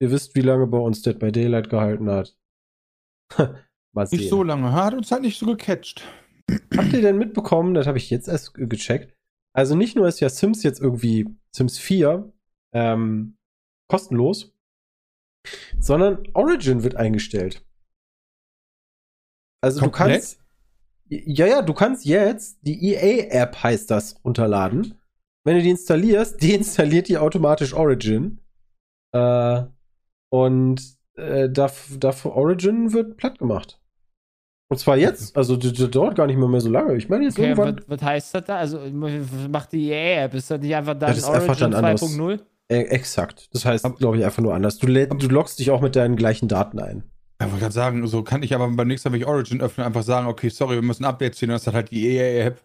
[0.00, 2.36] Ihr wisst, wie lange bei uns Dead by Daylight gehalten hat.
[3.94, 4.18] Mal sehen.
[4.18, 4.72] Nicht so lange.
[4.72, 6.02] Hat uns halt nicht so gecatcht.
[6.76, 9.14] Habt ihr denn mitbekommen, das habe ich jetzt erst ge- gecheckt.
[9.54, 12.32] Also nicht nur ist ja Sims jetzt irgendwie Sims 4
[12.72, 13.36] ähm,
[13.88, 14.54] kostenlos,
[15.78, 17.64] sondern Origin wird eingestellt.
[19.60, 20.08] Also Komplett?
[20.08, 20.42] du kannst
[21.08, 24.98] ja, ja, du kannst jetzt die EA-App heißt das runterladen.
[25.44, 28.40] Wenn du die installierst, deinstalliert die automatisch Origin.
[29.14, 29.64] Äh,
[30.30, 33.78] und äh, dafür, dafür Origin wird platt gemacht.
[34.70, 36.96] Und zwar jetzt, also das dauert gar nicht mehr, mehr so lange.
[36.96, 37.76] Ich meine jetzt Okay, irgendwann.
[37.76, 38.56] was, was heißt das da?
[38.56, 40.32] Also, was macht die EA-App?
[40.32, 42.02] Ist das nicht einfach dann Das ist einfach Origin dann anders.
[42.02, 42.40] 2.0?
[42.72, 43.48] Äh, exakt.
[43.52, 44.78] Das heißt, glaube ich, einfach nur anders.
[44.78, 47.04] Du, du loggst dich auch mit deinen gleichen Daten ein.
[47.40, 49.84] Ja, wollte gerade sagen, so kann ich aber beim nächsten Mal, wenn ich Origin öffne,
[49.84, 51.48] einfach sagen, okay, sorry, wir müssen Updates ziehen.
[51.48, 52.62] Das hat halt die EA-App.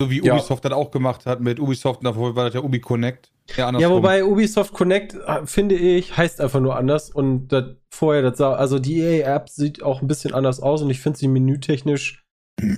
[0.00, 0.34] So wie Ja.
[0.34, 3.30] Ubisoft das auch gemacht hat mit Ubisoft und davor war das ja Ubi Connect.
[3.56, 7.10] Ja, Ja, wobei Ubisoft Connect, äh, finde ich, heißt einfach nur anders.
[7.10, 10.90] Und das, vorher, das sah, also die EA-App sieht auch ein bisschen anders aus und
[10.90, 12.24] ich finde sie menütechnisch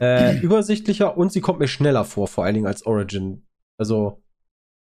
[0.00, 3.46] äh, übersichtlicher und sie kommt mir schneller vor, vor allen Dingen als Origin.
[3.78, 4.22] Also,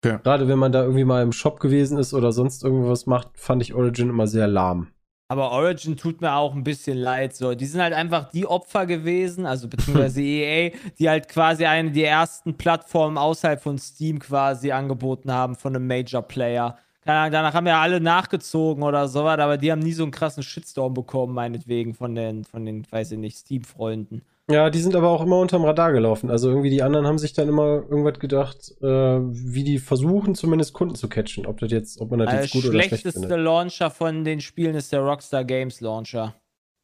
[0.02, 0.18] Okay.
[0.24, 3.62] gerade wenn man da irgendwie mal im Shop gewesen ist oder sonst irgendwas macht, fand
[3.62, 4.88] ich Origin immer sehr lahm.
[5.32, 7.36] Aber Origin tut mir auch ein bisschen leid.
[7.36, 11.92] So, die sind halt einfach die Opfer gewesen, also beziehungsweise EA, die halt quasi eine
[11.92, 16.78] der ersten Plattformen außerhalb von Steam quasi angeboten haben von einem Major Player.
[17.02, 20.12] Keine Ahnung, danach haben ja alle nachgezogen oder sowas, aber die haben nie so einen
[20.12, 24.24] krassen Shitstorm bekommen, meinetwegen, von den, von den, weiß ich nicht, Steam-Freunden.
[24.50, 26.32] Ja, die sind aber auch immer unterm Radar gelaufen.
[26.32, 30.74] Also irgendwie die anderen haben sich dann immer irgendwas gedacht, äh, wie die versuchen, zumindest
[30.74, 31.46] Kunden zu catchen.
[31.46, 33.40] Ob das jetzt, ob man das Der jetzt gut oder schlecht schlechteste findet.
[33.40, 36.34] Launcher von den Spielen ist der Rockstar Games Launcher.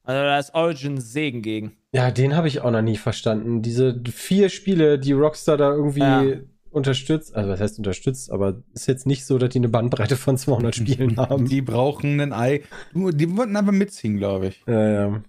[0.03, 1.71] Also da ist Origin Segen gegen.
[1.91, 3.63] Ja, den habe ich auch noch nie verstanden.
[3.63, 6.37] Diese vier Spiele, die Rockstar da irgendwie Ja.
[6.69, 10.37] unterstützt, also was heißt unterstützt, aber ist jetzt nicht so, dass die eine Bandbreite von
[10.37, 11.47] 200 Spielen haben.
[11.47, 12.61] Die brauchen ein Ei.
[12.93, 14.61] Die wollten einfach mitziehen, glaube ich.
[14.67, 15.23] Ja, ja.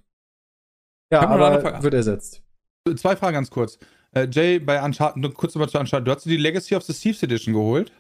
[1.13, 2.43] Ja, aber wird ersetzt.
[2.97, 3.79] Zwei Fragen ganz kurz.
[4.13, 6.07] Äh, Jay, bei Uncharted, nur kurz nochmal zu Uncharted.
[6.07, 7.93] Du hast dir die Legacy of the Thieves Edition geholt?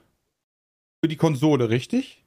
[1.02, 2.24] Für die Konsole, richtig?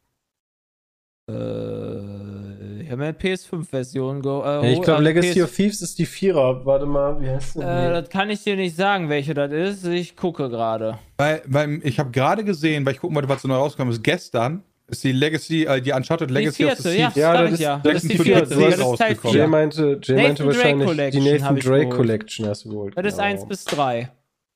[1.29, 5.55] Äh, ich habe mir eine PS5-Version ge Ja, äh, ich glaube, also Legacy PS of
[5.55, 6.65] Thieves ist die Vierer.
[6.65, 9.85] Warte mal, wie heißt denn Äh, das kann ich dir nicht sagen, welche das ist.
[9.85, 10.99] Ich gucke gerade.
[11.17, 14.03] Weil, weil ich habe gerade gesehen, weil ich gucken wollte, was so neu rausgekommen ist.
[14.03, 17.33] Gestern ist die Legacy, äh, die Uncharted Die Legacy of the vierte, ja.
[17.33, 17.75] Ja, das ist- ja.
[17.77, 18.55] das Das ist die für vierte.
[18.55, 19.33] die Das ist rausgekommen.
[19.35, 19.47] Jay 4.
[19.47, 21.95] meinte, Jay Nathan meinte Drake wahrscheinlich die Collection Nathan hab ich Drake geholt.
[21.97, 22.97] Collection hast du geholt.
[22.97, 23.23] Das ist Genau.
[23.23, 24.11] 1 bis 3.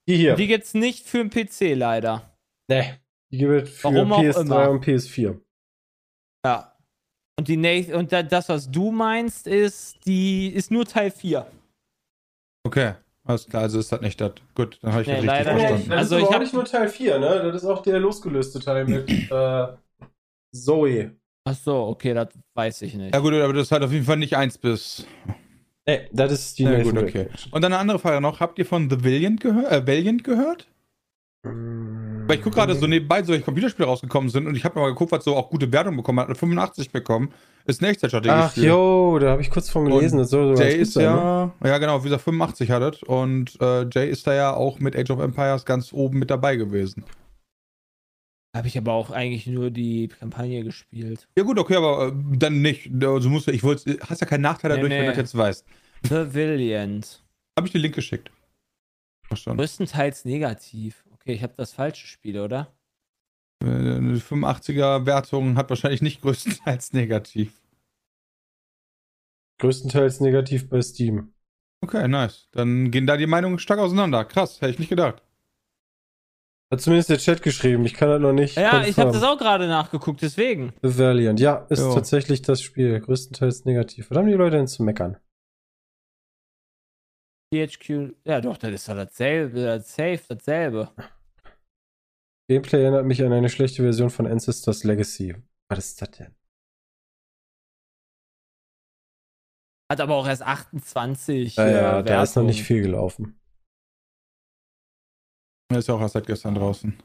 [0.08, 0.36] Die hier.
[0.36, 2.30] Die gibt's nicht für den PC leider.
[2.70, 2.94] nee.
[3.32, 4.70] Die gibt es für Warum auch PS3 immer.
[4.70, 5.40] und PS4.
[6.46, 6.76] Ja.
[7.40, 11.48] Und die Nathan, und da- das, was du meinst, ist, die ist nur Teil 4.
[12.66, 12.94] Okay,
[13.26, 14.34] alles klar, also ist das nicht das.
[14.54, 15.78] Gut, dann habe ich Nee, das richtig leider verstanden.
[15.80, 15.92] nicht.
[15.92, 17.52] Das Also ist ich auch hab- nicht nur Teil 4, ne?
[17.52, 19.68] Das ist auch der losgelöste Teil mit äh,
[20.54, 21.12] Zoe.
[21.46, 23.14] Ach so, okay, das weiß ich nicht.
[23.14, 25.06] Ja gut, aber das ist halt auf jeden Fall nicht 1 bis.
[25.86, 27.28] Nee, das ist die Ja, gut, okay.
[27.52, 28.40] Und dann eine andere Frage noch.
[28.40, 30.68] Habt ihr von The Valiant, gehör äh, Valiant gehört?
[31.44, 32.04] Mm.
[32.28, 35.12] Weil ich gucke gerade so nebenbei, solche Computerspiele rausgekommen sind und ich habe mal geguckt,
[35.12, 36.28] was so auch gute Wertung bekommen hat.
[36.28, 37.34] Eine 85 bekommen.
[37.66, 38.34] Ist ein Echtzeitstrategie.
[38.34, 40.20] Ach, jo, da habe ich kurz von gelesen.
[40.20, 41.52] Das soll Jay ist sein, ne?
[41.64, 43.04] ja, ja genau, wie gesagt, 85 hat es.
[43.04, 46.56] Und äh, Jay ist da ja auch mit Age of Empires ganz oben mit dabei
[46.56, 47.04] gewesen.
[48.56, 51.28] Habe ich aber auch eigentlich nur die Kampagne gespielt.
[51.36, 52.92] Ja gut, okay, aber äh, dann nicht.
[53.04, 55.10] Also musst du, ich wollte, hast ja keinen Nachteil Nee, dadurch, wenn du nee.
[55.10, 55.66] das jetzt weißt.
[56.04, 57.24] The Valiant.
[57.58, 58.32] Habe ich den Link geschickt.
[59.28, 59.58] Verstanden.
[59.58, 61.04] Größtenteils negativ.
[61.14, 62.72] Okay, ich habe das falsche Spiel, oder?
[63.64, 67.60] Äh, Eine 85er Wertung hat wahrscheinlich nicht größtenteils negativ.
[69.60, 71.34] Größtenteils negativ bei Steam.
[71.82, 72.50] Okay, nice.
[72.52, 74.26] Dann gehen da die Meinungen stark auseinander.
[74.26, 75.24] Krass, hätte ich nicht gedacht.
[76.74, 77.86] Hat zumindest der Chat geschrieben.
[77.86, 78.58] Ich kann das noch nicht.
[78.58, 80.74] Ja, ich habe das auch gerade nachgeguckt, deswegen.
[80.82, 81.40] The Valiant.
[81.40, 81.94] Ja, ist Jo.
[81.94, 83.00] tatsächlich das Spiel.
[83.00, 84.10] Größtenteils negativ.
[84.10, 85.18] Was haben die Leute denn zu meckern?
[87.54, 88.16] THQ.
[88.26, 90.90] Ja, doch, das ist doch dasselbe, das safe, dasselbe.
[92.50, 95.36] Gameplay erinnert mich an eine schlechte Version von Ancestors Legacy.
[95.70, 96.36] Was ist das denn?
[99.92, 101.56] Hat aber auch erst 28.
[101.56, 103.40] Ja, äh, ja, da ist noch nicht viel gelaufen.
[105.70, 106.98] Er ist ja auch erst seit gestern draußen.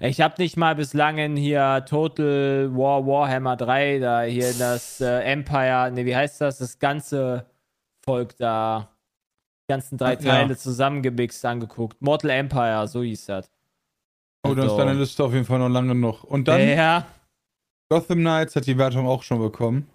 [0.00, 5.90] Ich habe nicht mal bislang hier Total War Warhammer 3, da hier das äh, Empire,
[5.90, 6.58] ne, wie heißt das?
[6.58, 7.46] Das ganze
[8.04, 8.88] Volk da,
[9.68, 10.18] die ganzen drei ja.
[10.20, 12.00] Teile zusammengemixt angeguckt.
[12.00, 13.50] Mortal Empire, so hieß das.
[14.44, 16.22] Oh, dann ist Also- deine Liste auf jeden Fall noch lange noch.
[16.24, 17.06] Und dann Ja,
[17.90, 19.88] Gotham Knights hat die Wertung auch schon bekommen.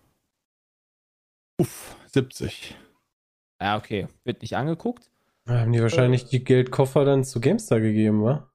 [1.57, 2.75] Uff, 70.
[3.61, 4.07] ja, okay.
[4.25, 5.09] Wird nicht angeguckt.
[5.47, 8.51] Haben die wahrscheinlich die Geldkoffer dann zu GameStar gegeben, wa?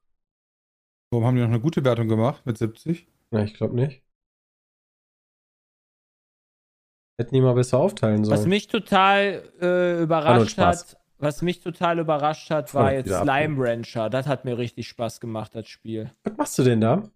[1.13, 3.09] Warum haben die noch eine gute Wertung gemacht mit 70?
[3.31, 4.03] Na, ich glaube nicht.
[7.21, 8.39] Hätten die mal besser aufteilen sollen.
[8.39, 14.09] Was mich total äh, überrascht hat, was mich total überrascht hat, war jetzt Slime Rancher.
[14.09, 16.11] Das hat mir richtig Spaß gemacht, das Spiel.
[16.25, 17.11] Was machst du denn da?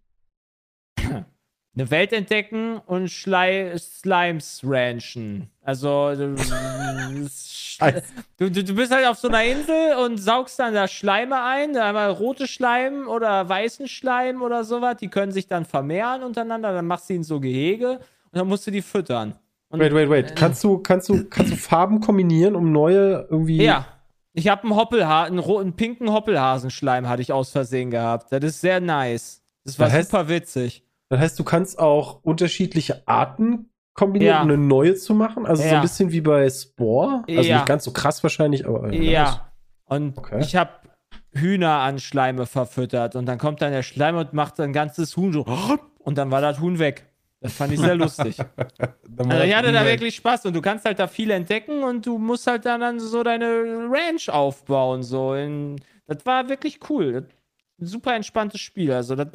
[1.77, 5.51] Eine Welt entdecken und Schlei Slimes ranchen.
[5.63, 6.15] Also
[8.39, 11.77] du, du, du bist halt auf so einer Insel und saugst dann da Schleime ein,
[11.77, 14.97] einmal rote Schleim oder weißen Schleim oder sowas.
[15.01, 16.73] Die können sich dann vermehren untereinander.
[16.73, 19.35] Dann machst du ihnen so Gehege und dann musst du die füttern.
[19.69, 20.37] Und, Wait, wait, wait.
[20.37, 23.63] Kannst du, kannst du, kannst du Farben kombinieren, um neue irgendwie.
[23.65, 23.87] Ja.
[24.33, 28.31] Ich habe einen Hoppelha einen, einen pinken Hoppelhasenschleim hatte ich aus Versehen gehabt.
[28.31, 29.43] Das ist sehr nice.
[29.65, 30.84] Das war Das heißt- super witzig.
[31.15, 34.43] Das heißt, du kannst auch unterschiedliche Arten kombinieren, Ja.
[34.43, 35.47] um eine neue zu machen.
[35.47, 35.77] Also so Ja.
[35.77, 37.23] ein bisschen wie bei Spore.
[37.29, 37.57] Also Ja.
[37.59, 38.93] nicht ganz so krass wahrscheinlich, aber.
[38.93, 39.11] äh.
[39.13, 39.53] Ja.
[39.85, 40.41] Und Okay.
[40.41, 40.71] ich habe
[41.33, 45.33] Hühner an Schleime verfüttert und dann kommt dann der Schleim und macht ein ganzes Huhn
[45.33, 45.45] so
[45.99, 47.07] und dann war das Huhn weg.
[47.41, 48.37] Das fand ich sehr lustig.
[49.17, 52.19] Also ich hatte da wirklich Spaß und du kannst halt da viel entdecken und du
[52.19, 53.47] musst halt dann, dann so deine
[53.89, 55.05] Ranch aufbauen.
[55.05, 55.77] So in,
[56.09, 57.29] das war wirklich cool.
[57.81, 58.93] Ein super entspanntes Spiel.
[58.93, 59.29] Also das,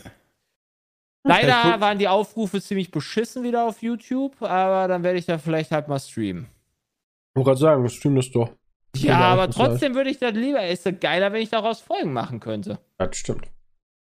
[1.23, 1.81] leider cool.
[1.81, 5.87] waren die Aufrufe ziemlich beschissen wieder auf YouTube, aber dann werde ich da vielleicht halt
[5.87, 6.45] mal streamen.
[6.45, 8.49] Ich wollte gerade sagen, das stimmt das doch.
[8.95, 10.65] Ja, aber trotzdem würde ich das lieber.
[10.65, 12.79] Ist das geiler, wenn ich daraus Folgen machen könnte.
[12.97, 13.47] Das stimmt.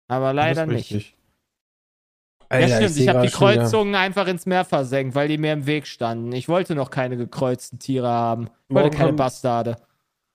[0.09, 0.93] Aber leider Das ist nicht.
[0.95, 1.17] richtig.
[2.43, 2.91] Ja, Alter, stimmt.
[2.91, 5.67] seh Ich, habe die schon wieder- Kreuzungen einfach ins Meer versenkt, weil die mir im
[5.67, 6.33] Weg standen.
[6.33, 8.49] Ich wollte noch keine gekreuzten Tiere haben.
[8.69, 9.77] Ich wollte keine haben- Bastarde.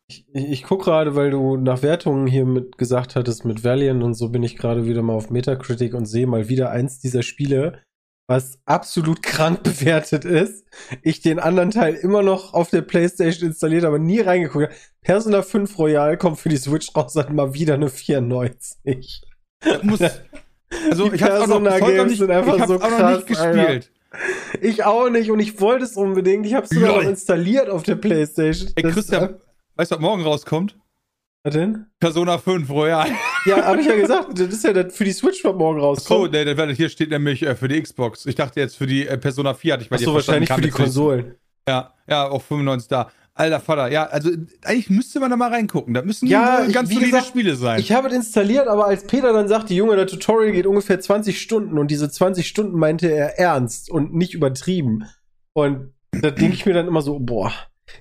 [0.08, 4.14] Ich, ich gucke gerade, weil du nach Wertungen hier mit gesagt hattest mit Valiant und
[4.14, 7.82] so bin ich gerade wieder mal auf Metacritic und sehe mal wieder eins dieser Spiele,
[8.28, 10.66] was absolut krank bewertet ist.
[11.02, 14.76] Ich den anderen Teil immer noch auf der Playstation installiert, aber nie reingeguckt habe.
[15.02, 19.24] Persona 5 Royal kommt für die Switch raus, hat mal wieder eine 94.
[19.62, 20.02] Das muss,
[20.90, 23.26] also Die ich habe auch noch, Persona-Games nicht, sind einfach ich so auch noch krass,
[23.28, 23.64] nicht Alter.
[23.64, 23.92] gespielt.
[24.62, 26.46] Ich auch nicht und ich wollte es unbedingt.
[26.46, 28.72] Ich habe es sogar noch installiert auf der Playstation.
[28.76, 29.36] Ey, Christian,
[29.76, 30.78] weißt du, was morgen rauskommt?
[31.44, 31.86] Was denn?
[32.00, 33.08] Persona 5 Royal.
[33.46, 34.30] Ja, habe ich ja gesagt.
[34.40, 36.32] Das ist ja das für die Switch, was morgen rauskommt.
[36.32, 38.26] nee, nee, warte, hier steht nämlich äh, für die Xbox.
[38.26, 40.50] Ich dachte jetzt für die äh, Persona 4 hatte ich bei Ach dir so, verstanden,
[40.50, 40.84] wahrscheinlich für die.
[40.84, 41.36] Konsolen.
[41.68, 43.12] Ja, ja, auch 95 da.
[43.38, 44.30] Alter Vater, ja, also
[44.64, 45.94] eigentlich müsste man da mal reingucken.
[45.94, 47.80] Da müssen Ja, ich- ganz solide gesagt, Spiele sein.
[47.82, 51.40] Ich habe es installiert, aber als Peter dann sagte, Junge, der Tutorial geht ungefähr 20
[51.42, 55.04] Stunden und diese 20 Stunden meinte er ernst und nicht übertrieben.
[55.54, 57.52] Und da denke ich mir dann immer so, boah,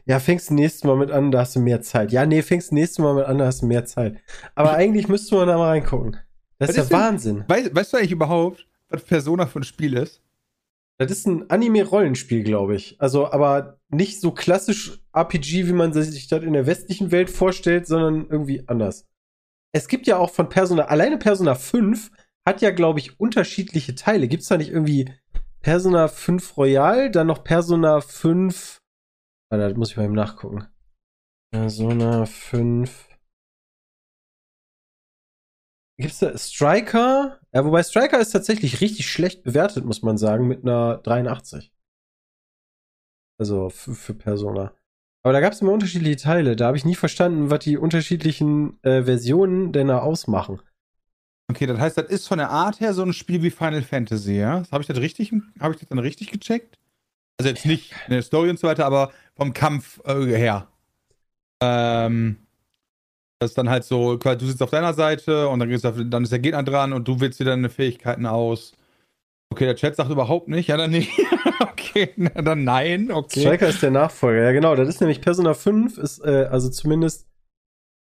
[0.04, 2.12] ja, fängst nächstes Mal mit an, da hast du mehr Zeit.
[2.12, 4.16] Ja, nee, fängst nächstes Mal mit an, da hast du mehr Zeit.
[4.54, 6.16] Aber eigentlich müsste man da mal reingucken.
[6.58, 7.44] Das Was ist ja Wahnsinn.
[7.48, 10.22] Weißt, weißt du eigentlich überhaupt, was Persona für ein Spiel ist?
[10.98, 13.00] Das ist ein Anime-Rollenspiel, glaube ich.
[13.00, 17.86] Also, aber nicht so klassisch RPG, wie man sich das in der westlichen Welt vorstellt,
[17.86, 19.06] sondern irgendwie anders.
[19.72, 22.12] Es gibt ja auch von Persona, alleine Persona 5
[22.46, 24.28] hat ja, glaube ich, unterschiedliche Teile.
[24.28, 25.10] Gibt es da nicht irgendwie
[25.62, 28.78] Persona 5 Royal, dann noch Persona 5.
[29.54, 30.66] Warte, das muss ich mal eben nachgucken.
[31.52, 33.08] Persona 5.
[35.96, 37.38] Gibt's da Striker?
[37.52, 41.72] Ja, wobei Striker ist tatsächlich richtig schlecht bewertet, muss man sagen, mit einer 83.
[43.38, 44.74] Also für, für Persona.
[45.22, 46.56] Aber da gab es immer unterschiedliche Teile.
[46.56, 50.60] Da habe ich nie verstanden, was die unterschiedlichen äh, Versionen denn da ausmachen.
[51.48, 54.36] Okay, das heißt, das ist von der Art her so ein Spiel wie Final Fantasy,
[54.36, 54.64] ja?
[54.72, 55.30] Habe ich das richtig,
[55.60, 56.76] habe ich das dann richtig gecheckt?
[57.38, 60.68] Also jetzt nicht in der Story und so weiter, aber vom Kampf äh, her.
[61.62, 62.36] Ähm,
[63.40, 66.32] das ist dann halt so, du sitzt auf deiner Seite und dann, auf, dann ist
[66.32, 68.72] der Gegner dran und du wählst dir deine Fähigkeiten aus.
[69.50, 71.10] Okay, der Chat sagt überhaupt nicht, ja dann nicht.
[71.60, 73.40] okay, na, dann nein, okay.
[73.40, 74.74] Striker ist der Nachfolger, ja genau.
[74.74, 77.28] Das ist nämlich Persona 5, ist äh, also zumindest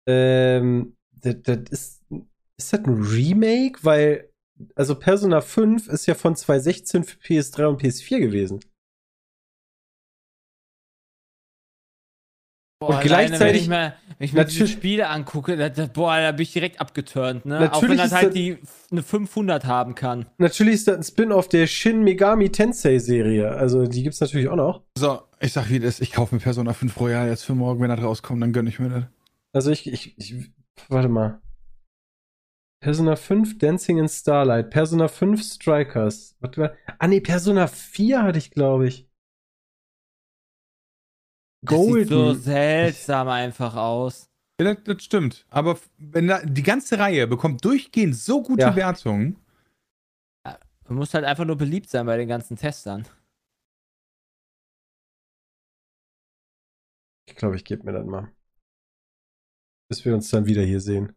[0.06, 2.02] ähm, das, das ist,
[2.58, 3.78] ist das ein Remake?
[3.82, 4.30] Weil,
[4.74, 8.60] also Persona 5 ist ja von 2016 für PS3 und PS4 gewesen.
[12.86, 13.94] Boah, Und alleine, gleichzeitig- wenn ich mir,
[14.34, 17.56] wenn ich mir Spiele angucke, da, da, boah, da bin ich direkt abgeturnt, ne?
[17.56, 18.58] Auch Natürlich wenn das ist halt das- die
[18.90, 20.26] eine 500 haben kann.
[20.38, 23.50] Natürlich ist das ein Spin-off der Shin Megami Tensei Serie.
[23.52, 24.82] Also die gibt's natürlich auch noch.
[24.96, 27.88] So, ich sag wie das, ich kaufe mir Persona 5 Royal jetzt für morgen, wenn
[27.90, 29.04] das rauskommt, dann gönn ich mir das.
[29.52, 30.34] Also ich, ich, ich
[30.88, 31.40] warte mal.
[32.80, 36.36] Persona 5 Dancing in Starlight, Persona 5 Strikers.
[36.40, 36.76] Warte mal.
[36.98, 39.08] Ah nee, Persona 4 hatte ich, glaube ich.
[41.64, 42.40] Das sieht so Golden.
[42.40, 44.28] seltsam einfach aus.
[44.60, 45.46] Ja, das, das stimmt.
[45.50, 48.76] Aber wenn da, die ganze Reihe bekommt durchgehend so gute Ja.
[48.76, 49.36] Wertungen.
[50.86, 53.06] Man muss halt einfach nur beliebt sein bei den ganzen Testern.
[57.26, 58.30] Ich glaube, ich gebe mir das mal.
[59.88, 61.14] Bis wir uns dann wieder hier sehen.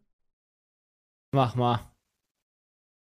[1.32, 1.92] Mach mal.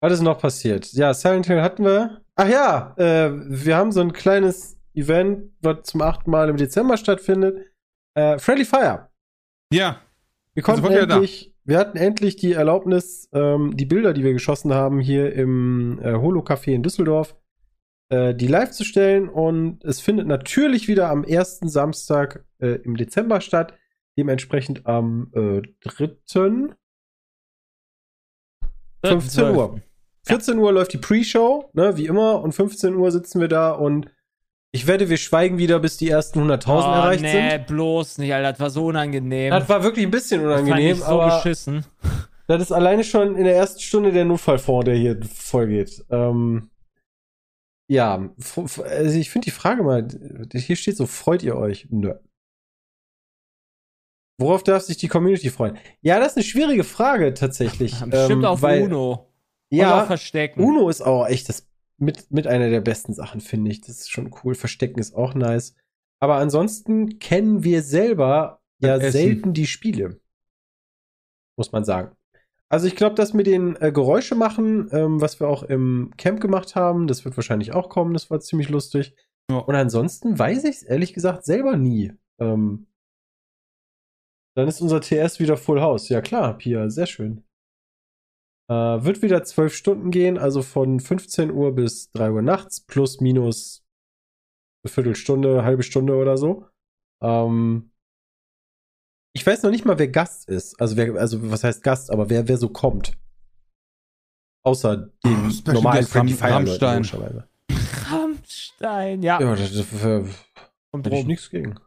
[0.00, 0.92] Was ist noch passiert?
[0.92, 2.22] Ja, Silent Hill hatten wir.
[2.34, 6.96] Ach ja, äh, wir haben so ein kleines Event, was zum achten Mal im Dezember
[6.96, 7.66] stattfindet.
[8.14, 9.10] Äh, Friendly Fire.
[9.72, 10.00] Ja,
[10.54, 10.98] Wir konnten da.
[10.98, 15.98] endlich, wir hatten endlich die Erlaubnis, ähm, die Bilder, die wir geschossen haben, hier im
[16.02, 17.36] äh, Holo-Café in Düsseldorf,
[18.10, 19.28] äh, die live zu stellen.
[19.28, 23.74] Und es findet natürlich wieder am ersten Samstag äh, im Dezember statt.
[24.18, 26.16] Dementsprechend am äh, 3.
[29.04, 29.80] 15 Uhr.
[30.24, 32.42] 14 Uhr läuft die Pre-Show, ne, wie immer.
[32.42, 34.10] Und 15 Uhr sitzen wir da und
[34.74, 37.66] ich wette, wir schweigen wieder, bis die ersten 100.000 Oh, erreicht nee, sind.
[37.66, 38.52] bloß nicht, Alter.
[38.52, 39.50] Das war so unangenehm.
[39.50, 41.84] Das war wirklich ein bisschen Das fand unangenehm, ich so beschissen.
[42.46, 46.02] das ist alleine schon in der ersten Stunde der Notfallfonds, der hier vollgeht.
[46.10, 46.70] Ähm,
[47.90, 50.08] ja, also ich finde die Frage mal,
[50.54, 51.88] hier steht so, freut ihr euch?
[51.90, 52.14] Nö.
[54.38, 55.76] Worauf darf sich die Community freuen?
[56.00, 57.92] Ja, das ist eine schwierige Frage tatsächlich.
[58.06, 59.28] Bestimmt ähm, auf weil, Uno.
[59.70, 60.08] Ja.
[60.56, 61.66] Uno ist auch echt das
[62.02, 63.80] mit, mit einer der besten Sachen, finde ich.
[63.80, 64.54] Das ist schon cool.
[64.54, 65.74] Verstecken ist auch nice.
[66.20, 69.12] Aber ansonsten kennen wir selber ja Essen.
[69.12, 70.20] selten die Spiele.
[71.56, 72.16] Muss man sagen.
[72.68, 76.40] Also ich glaube, das mit den äh, Geräusche machen, ähm, was wir auch im Camp
[76.40, 78.14] gemacht haben, das wird wahrscheinlich auch kommen.
[78.14, 79.14] Das war ziemlich lustig.
[79.50, 79.58] Ja.
[79.58, 82.12] Und ansonsten weiß ich es ehrlich gesagt selber nie.
[82.40, 82.86] Ähm,
[84.56, 86.08] dann ist unser TS wieder Full House.
[86.08, 87.44] Ja klar, Pia, sehr schön.
[88.72, 93.20] Äh, wird wieder zwölf Stunden gehen, also von 15 Uhr bis 3 Uhr nachts, plus
[93.20, 93.84] minus
[94.82, 96.66] eine Viertelstunde, halbe Stunde oder so.
[97.22, 97.92] Ähm,
[99.34, 100.80] ich weiß noch nicht mal, wer Gast ist.
[100.80, 103.18] Also, wer, also was heißt Gast, aber wer, wer so kommt.
[104.64, 107.44] Außer den Oh, Special normalen Leuten, Rammstein.
[108.10, 109.40] Rammstein, ja.
[109.40, 109.86] Ja, das, das,
[110.92, 111.78] das ich nichts gegen.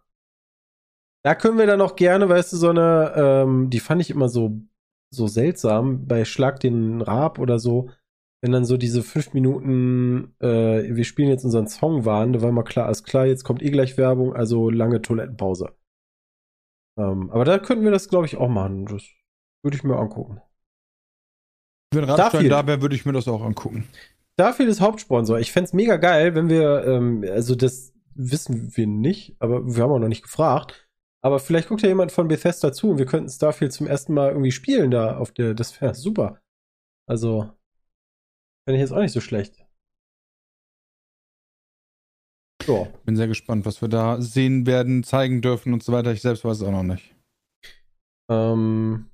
[1.23, 4.29] Da können wir dann auch gerne, weißt du, so eine, ähm, die fand ich immer
[4.29, 4.61] so,
[5.11, 7.89] so seltsam, bei Schlag den Raab oder so,
[8.41, 12.51] wenn dann so diese fünf Minuten, äh, wir spielen jetzt unseren Song waren, da war
[12.51, 15.75] mal klar, alles klar, jetzt kommt eh gleich Werbung, also lange Toilettenpause.
[16.97, 18.85] Ähm, aber da könnten wir das, glaube ich, auch machen.
[18.85, 19.03] Das
[19.63, 20.41] würde ich mir angucken.
[21.93, 23.87] wenn Rammstein da wäre, würde ich mir das auch angucken.
[24.33, 25.39] Starfield ist Hauptsponsor.
[25.39, 29.91] Ich fänd's mega geil, wenn wir, ähm, also das wissen wir nicht, aber wir haben
[29.91, 30.84] auch noch nicht gefragt.
[31.25, 34.29] Aber vielleicht guckt ja jemand von Bethesda zu und wir könnten Starfield zum ersten Mal
[34.29, 36.39] irgendwie spielen da auf der, das wäre super.
[37.09, 37.51] Also,
[38.63, 39.65] fände ich jetzt auch nicht so schlecht.
[42.63, 42.87] So.
[43.05, 46.11] Bin sehr gespannt, was wir da sehen werden, zeigen dürfen und so weiter.
[46.11, 47.15] Ich selbst weiß es auch noch nicht.
[48.29, 49.09] Ähm,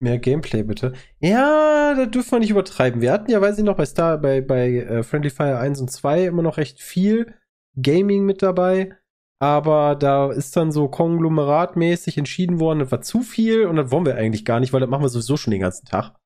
[0.00, 0.92] mehr Gameplay bitte.
[1.18, 3.00] Ja, da dürfen wir nicht übertreiben.
[3.00, 5.90] Wir hatten ja, weiß ich noch, bei Star, bei, bei äh, Friendly Fire 1 und
[5.90, 7.34] 2 immer noch recht viel
[7.74, 8.96] Gaming mit dabei.
[9.40, 14.06] Aber da ist dann so konglomeratmäßig entschieden worden, das war zu viel und das wollen
[14.06, 16.16] wir eigentlich gar nicht, weil das machen wir sowieso schon den ganzen Tag.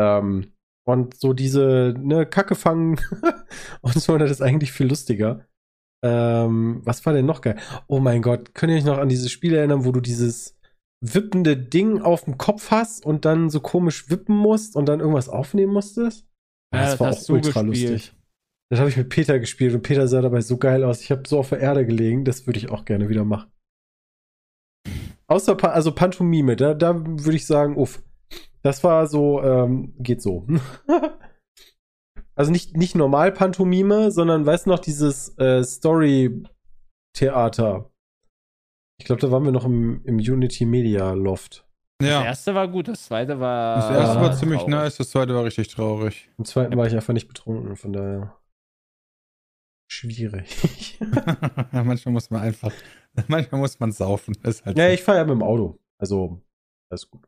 [0.00, 0.52] Ähm,
[0.84, 2.98] und so diese, ne, Kacke fangen
[3.82, 5.46] und so, das ist eigentlich viel lustiger.
[6.02, 7.58] Ähm, was war denn noch geil?
[7.86, 10.58] Oh mein Gott, könnt ihr euch noch an dieses Spiel erinnern, wo du dieses
[11.02, 15.28] wippende Ding auf dem Kopf hast und dann so komisch wippen musst und dann irgendwas
[15.28, 16.26] aufnehmen musstest?
[16.74, 18.14] Ja, das hast du gespielt.
[18.70, 21.00] Das habe ich mit Peter gespielt und Peter sah dabei so geil aus.
[21.02, 23.50] Ich habe so auf der Erde gelegen, das würde ich auch gerne wieder machen.
[25.26, 28.02] Außer, Pa- also Pantomime, da, da würde ich sagen, uff.
[28.62, 30.46] Das war so, ähm, geht so.
[32.34, 37.90] also nicht, nicht normal Pantomime, sondern weißt du noch, dieses äh, Story-Theater.
[39.00, 41.66] Ich glaube, da waren wir noch im, im Unity Media Loft.
[42.00, 42.22] Das Ja.
[42.24, 43.76] erste war gut, das zweite war.
[43.76, 44.74] Das erste war ziemlich traurig.
[44.74, 46.30] nice, das zweite war richtig traurig.
[46.38, 48.36] Im zweiten war ich einfach nicht betrunken, von daher.
[49.92, 50.98] Schwierig.
[51.72, 52.72] manchmal muss man einfach,
[53.26, 54.36] manchmal muss man saufen.
[54.44, 54.94] Ist halt ja, so.
[54.94, 55.80] ich fahre ja mit dem Auto.
[55.98, 56.40] Also,
[56.88, 57.26] alles gut.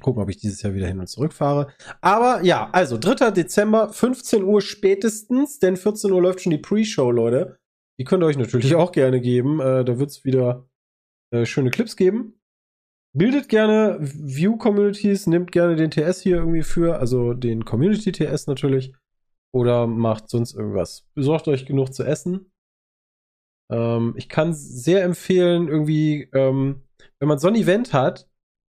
[0.00, 1.72] Gucken, ob ich dieses Jahr wieder hin und zurück fahre.
[2.02, 3.30] Aber ja, also 3.
[3.30, 7.58] Dezember, 15 Uhr spätestens, denn 14 Uhr läuft schon die Pre-Show, Leute.
[7.98, 9.58] Die könnt ihr euch natürlich auch gerne geben.
[9.60, 10.68] Äh, da wird es wieder
[11.30, 12.38] äh, schöne Clips geben.
[13.14, 18.92] Bildet gerne View-Communities, nehmt gerne den TS hier irgendwie für, also den Community-TS natürlich.
[19.52, 21.06] Oder macht sonst irgendwas.
[21.14, 22.52] Besorgt euch genug zu essen.
[23.70, 26.82] Ähm, ich kann sehr empfehlen, irgendwie, ähm,
[27.18, 28.28] wenn man so ein Event hat,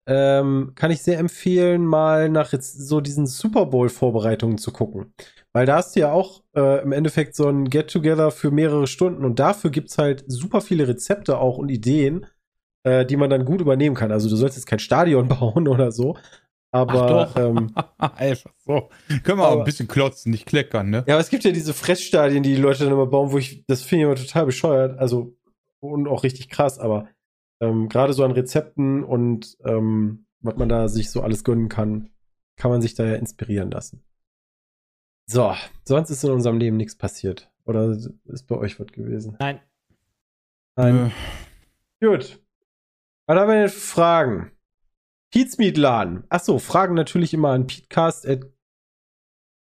[0.08, 5.14] ähm, kann ich sehr empfehlen, mal nach jetzt so diesen Super Bowl-Vorbereitungen zu gucken.
[5.54, 9.26] Weil da hast du ja auch äh, im Endeffekt so ein Get-Together für mehrere Stunden
[9.26, 12.28] und dafür gibt es halt super viele Rezepte auch und Ideen,
[12.84, 14.12] äh, die man dann gut übernehmen kann.
[14.12, 16.18] Also du sollst jetzt kein Stadion bauen oder so,
[16.76, 17.42] aber Ach doch.
[17.58, 18.90] ähm, einfach so.
[19.24, 21.04] Können wir auch Aber- ein bisschen klotzen, nicht kleckern, ne?
[21.08, 23.66] Ja, aber es gibt ja diese Fressstadien, die die Leute dann immer bauen, wo ich,
[23.66, 25.36] das finde ich immer total bescheuert, also
[25.80, 27.08] und auch richtig krass, aber
[27.62, 32.10] ähm, gerade so an Rezepten und ähm, was man da sich so alles gönnen kann,
[32.58, 34.04] kann man sich da ja inspirieren lassen.
[35.28, 37.52] So, sonst ist in unserem Leben nichts passiert.
[37.66, 39.38] Oder ist bei euch was gewesen?
[39.40, 39.60] Nein.
[40.76, 41.12] Nein.
[42.00, 42.40] Gut.
[43.28, 44.52] Dann haben wir jetzt Fragen.
[45.36, 46.24] Pizmeet Laden.
[46.30, 48.48] Achso, Fragen natürlich immer an peatcast.pizmeet.de.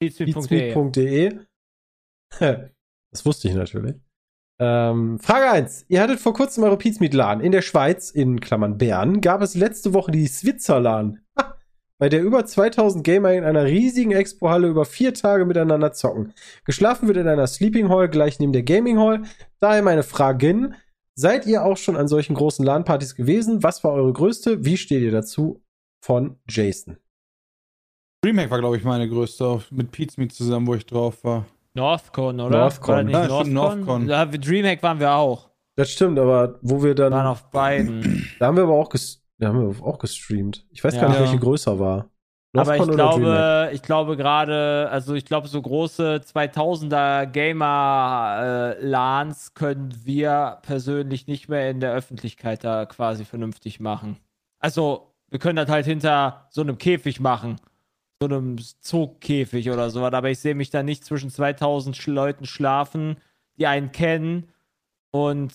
[0.00, 1.38] Pizmeet.de.
[3.12, 3.94] Das wusste ich natürlich.
[4.60, 5.86] Ähm, Frage 1.
[5.88, 9.54] Ihr hattet vor kurzem eure Pizmeet Laden in der Schweiz, in Klammern Bern, gab es
[9.54, 11.24] letzte Woche die Switzerlan,
[11.98, 16.34] bei der über 2000 Gamer in einer riesigen Expo-Halle über vier Tage miteinander zocken.
[16.64, 19.22] Geschlafen wird in einer Sleeping Hall gleich neben der Gaming Hall.
[19.60, 20.74] Daher meine Fragen.
[21.20, 23.62] Seid ihr auch schon an solchen großen LAN-Partys gewesen?
[23.62, 24.64] Was war eure größte?
[24.64, 25.62] Wie steht ihr dazu?
[26.02, 26.96] Von Jason.
[28.24, 31.44] Dreamhack war, glaube ich, meine größte, auch mit Pizmeet zusammen, wo ich drauf war.
[31.74, 32.58] Northcon, oder?
[32.60, 32.94] Northcon.
[32.94, 34.08] War Ja, nicht stimmt, Northcon.
[34.08, 35.50] Ja, Dreamhack waren wir auch.
[35.76, 37.12] Das stimmt, aber wo wir dann.
[37.12, 38.26] Waren auf beiden.
[38.38, 40.66] Da haben wir aber auch, ges da haben wir auch gestreamt.
[40.70, 41.02] Ich weiß Ja.
[41.02, 42.09] gar nicht, welche größer war.
[42.52, 48.74] Aber ich glaube, ich glaube gerade, also ich glaube, so große 2000er Gamer-Lans
[49.54, 54.16] können wir persönlich nicht mehr in der Öffentlichkeit da quasi vernünftig machen.
[54.58, 57.60] Also, wir können das halt hinter so einem Käfig machen.
[58.20, 60.12] So einem Zugkäfig oder sowas.
[60.12, 63.16] Aber ich sehe mich da nicht zwischen 2000 Sch Leuten schlafen,
[63.58, 64.48] die einen kennen
[65.12, 65.52] und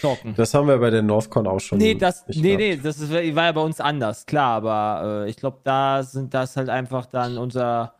[0.00, 0.34] zocken.
[0.36, 1.78] Das haben wir bei der Northcon auch schon.
[1.78, 2.58] Nee, das, nee, gehabt.
[2.58, 6.34] nee, das ist, war ja bei uns anders, klar, aber äh, ich glaube, da sind
[6.34, 7.94] das halt einfach dann unser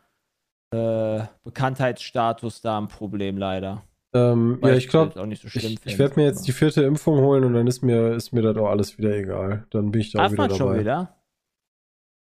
[0.71, 3.83] äh, Bekanntheitsstatus da ein Problem leider.
[4.13, 7.53] Ähm, ja, ich glaube, so ich, ich werde mir jetzt die vierte Impfung holen und
[7.53, 9.67] dann ist mir, ist mir das auch alles wieder egal.
[9.69, 10.57] Dann bin ich da auch wieder man dabei.
[10.57, 11.15] schon wieder?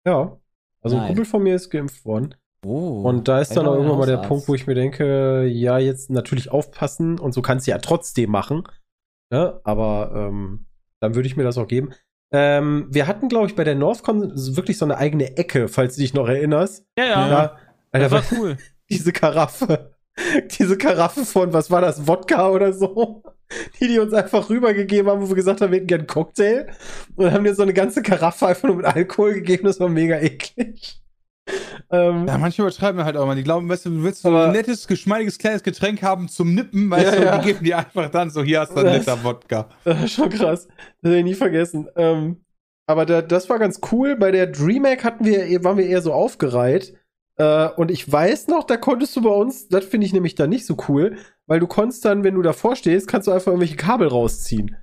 [0.06, 0.36] Ja.
[0.82, 1.08] Also ein Nein.
[1.08, 2.34] Kumpel von mir ist geimpft worden.
[2.64, 3.02] Oh.
[3.02, 4.18] Und da ist dann auch irgendwann mal der.
[4.18, 8.30] Punkt, wo ich mir denke, ja, jetzt natürlich aufpassen und so kannst du ja trotzdem
[8.30, 8.64] machen.
[9.30, 9.60] Ne?
[9.64, 10.66] Aber ähm,
[11.00, 11.92] dann würde ich mir das auch geben.
[12.30, 16.02] Ähm, wir hatten, glaube ich, bei der Northcon wirklich so eine eigene Ecke, falls du
[16.02, 16.84] dich noch erinnerst.
[16.98, 17.56] Ja, ja,
[17.92, 18.56] das Alter, war cool.
[18.90, 19.94] diese Karaffe.
[20.58, 23.22] Diese Karaffe von, was war das, Wodka oder so?
[23.80, 26.66] Die, die uns einfach rübergegeben haben, wo wir gesagt haben, wir hätten gern einen Cocktail.
[27.14, 29.64] Und haben dir so eine ganze Karaffe einfach nur mit Alkohol gegeben.
[29.64, 31.00] Das war mega eklig.
[31.90, 33.34] Ähm, Ja, manche übertreiben halt auch mal.
[33.34, 36.90] Die glauben, weißt du, du willst so ein nettes, geschmeidiges, kleines Getränk haben zum Nippen,
[36.90, 37.38] weißt Ja, du, ja.
[37.38, 39.68] die geben dir einfach dann so, hier hast du ein netter Wodka.
[39.84, 40.66] Das ist schon krass.
[40.66, 41.88] Das werde ich nie vergessen.
[41.96, 42.44] Ähm,
[42.86, 44.16] aber da, das war ganz cool.
[44.16, 46.94] Bei der DreamHack hatten wir, waren wir eher so aufgereiht.
[47.36, 50.50] Äh, und ich weiß noch, da konntest du bei uns, das finde ich nämlich dann
[50.50, 53.76] nicht so cool, weil du konntest dann, wenn du davor stehst, kannst du einfach irgendwelche
[53.76, 54.76] Kabel rausziehen.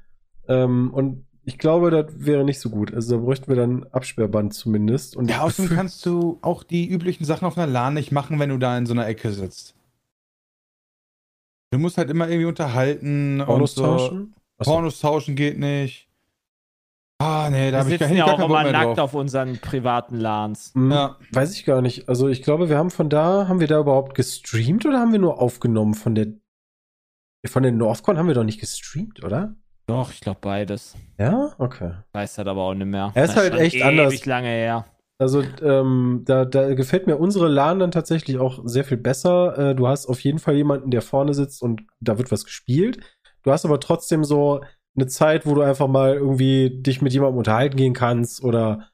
[0.47, 2.93] Ähm, und ich glaube, das wäre nicht so gut.
[2.93, 5.15] Also da bräuchten wir dann Absperrband zumindest.
[5.15, 8.49] Und Ja, außerdem kannst du auch die üblichen Sachen auf einer LAN nicht machen, wenn
[8.49, 9.75] du da in so einer Ecke sitzt.
[11.71, 13.83] Du musst halt immer irgendwie unterhalten Pornos und so.
[13.97, 14.35] tauschen?
[14.57, 14.71] Achso.
[14.71, 16.07] Pornos tauschen geht nicht.
[17.19, 18.99] Ah, nee, da habe ich gar, sitzen gar ja auch Bock immer nackt drauf.
[18.99, 20.71] auf unseren privaten LANs.
[20.73, 21.17] Hm, Ja.
[21.31, 22.09] Weiß ich gar nicht.
[22.09, 25.19] Also ich glaube, wir haben von da, haben wir da überhaupt gestreamt oder haben wir
[25.19, 26.27] nur aufgenommen von der
[27.47, 29.55] von der Northcon haben wir doch nicht gestreamt, oder?
[29.88, 30.95] Doch, ich glaube beides.
[31.17, 31.53] Ja?
[31.57, 31.91] Okay.
[32.13, 33.11] Weiß halt aber auch nicht mehr.
[33.13, 34.25] Er ist Das halt echt ewig anders.
[34.25, 34.86] lange her.
[35.17, 39.57] Also ähm, da, da gefällt mir unsere LAN dann tatsächlich auch sehr viel besser.
[39.57, 42.99] Äh, du hast auf jeden Fall jemanden, der vorne sitzt und da wird was gespielt.
[43.43, 44.61] Du hast aber trotzdem so
[44.95, 48.89] eine Zeit, wo du einfach mal irgendwie dich mit jemandem unterhalten gehen kannst oder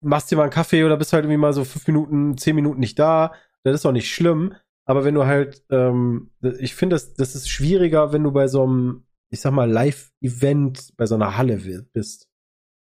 [0.00, 2.80] machst dir mal einen Kaffee oder bist halt irgendwie mal so fünf Minuten, zehn Minuten
[2.80, 3.32] nicht da.
[3.62, 4.54] Das ist auch nicht schlimm.
[4.84, 8.62] Aber wenn du halt, ähm, ich finde, das, das ist schwieriger, wenn du bei so
[8.62, 11.56] einem, ich sag mal, Live-Event bei so einer Halle
[11.92, 12.28] bist.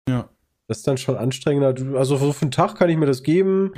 [0.08, 0.28] Ja.
[0.66, 1.74] Das ist dann schon anstrengender.
[1.96, 3.72] Also so für einen Tag kann ich mir das geben.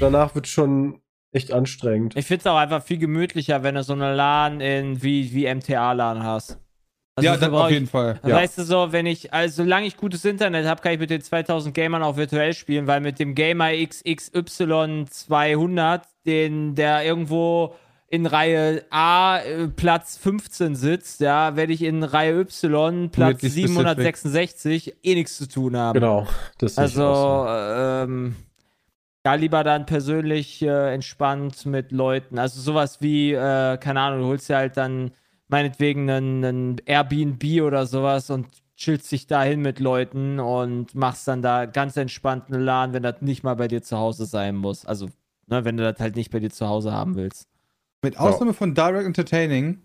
[0.00, 1.00] Danach wird schon
[1.32, 2.16] echt anstrengend.
[2.16, 5.46] Ich finde es auch einfach viel gemütlicher, wenn du so eine LAN in wie, wie
[5.54, 6.58] MTA-LAN hast.
[7.14, 8.18] Also ja, dann auf ich- jeden Fall.
[8.26, 8.36] Ja.
[8.36, 11.20] Weißt du so, wenn ich, also solange ich gutes Internet habe, kann ich mit den
[11.20, 17.74] 2000 Gamern auch virtuell spielen, weil mit dem Gamer XXY 200, den, der irgendwo
[18.12, 23.48] in Reihe A äh, Platz 15 sitzt, ja, werde ich in Reihe Y Platz Weirdly
[23.48, 23.68] specific.
[23.68, 25.94] 766 eh nichts zu tun haben.
[25.94, 26.26] Genau.
[26.58, 27.46] Das ich Also, so.
[27.48, 28.36] ähm,
[29.24, 32.38] ja, lieber dann persönlich äh, entspannt mit Leuten.
[32.38, 35.12] Also sowas wie, äh, keine Ahnung, du holst dir halt dann
[35.48, 38.46] meinetwegen einen, einen Airbnb oder sowas und
[38.76, 43.22] chillst dich dahin mit Leuten und machst dann da ganz entspannt eine LAN, wenn das
[43.22, 44.84] nicht mal bei dir zu Hause sein muss.
[44.84, 45.08] Also,
[45.46, 47.48] ne, wenn du das halt nicht bei dir zu Hause haben willst.
[48.04, 49.78] Mit Ausnahme von Direct Entertaining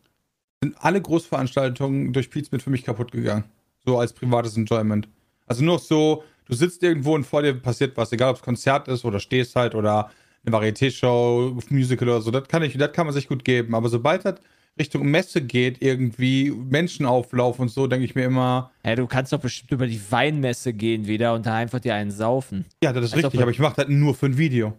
[0.64, 3.44] sind alle Großveranstaltungen durch Pizmeet für mich kaputt gegangen.
[3.86, 5.08] So als privates Enjoyment.
[5.46, 8.88] Also nur so, du sitzt irgendwo und vor dir passiert was, egal ob es Konzert
[8.88, 10.10] ist oder stehst halt oder
[10.44, 13.76] eine Varieté-Show, Musical oder so, das kann ich, das kann man sich gut geben.
[13.76, 14.36] Aber sobald das
[14.80, 19.40] Richtung Messe geht, irgendwie Menschenauflauf und so, denke ich mir immer, Hey, du kannst doch
[19.40, 22.66] bestimmt über die Weinmesse gehen wieder und da einfach dir einen saufen.
[22.84, 24.74] ja, das ist Als richtig, aber ich mache das nur für ein Video.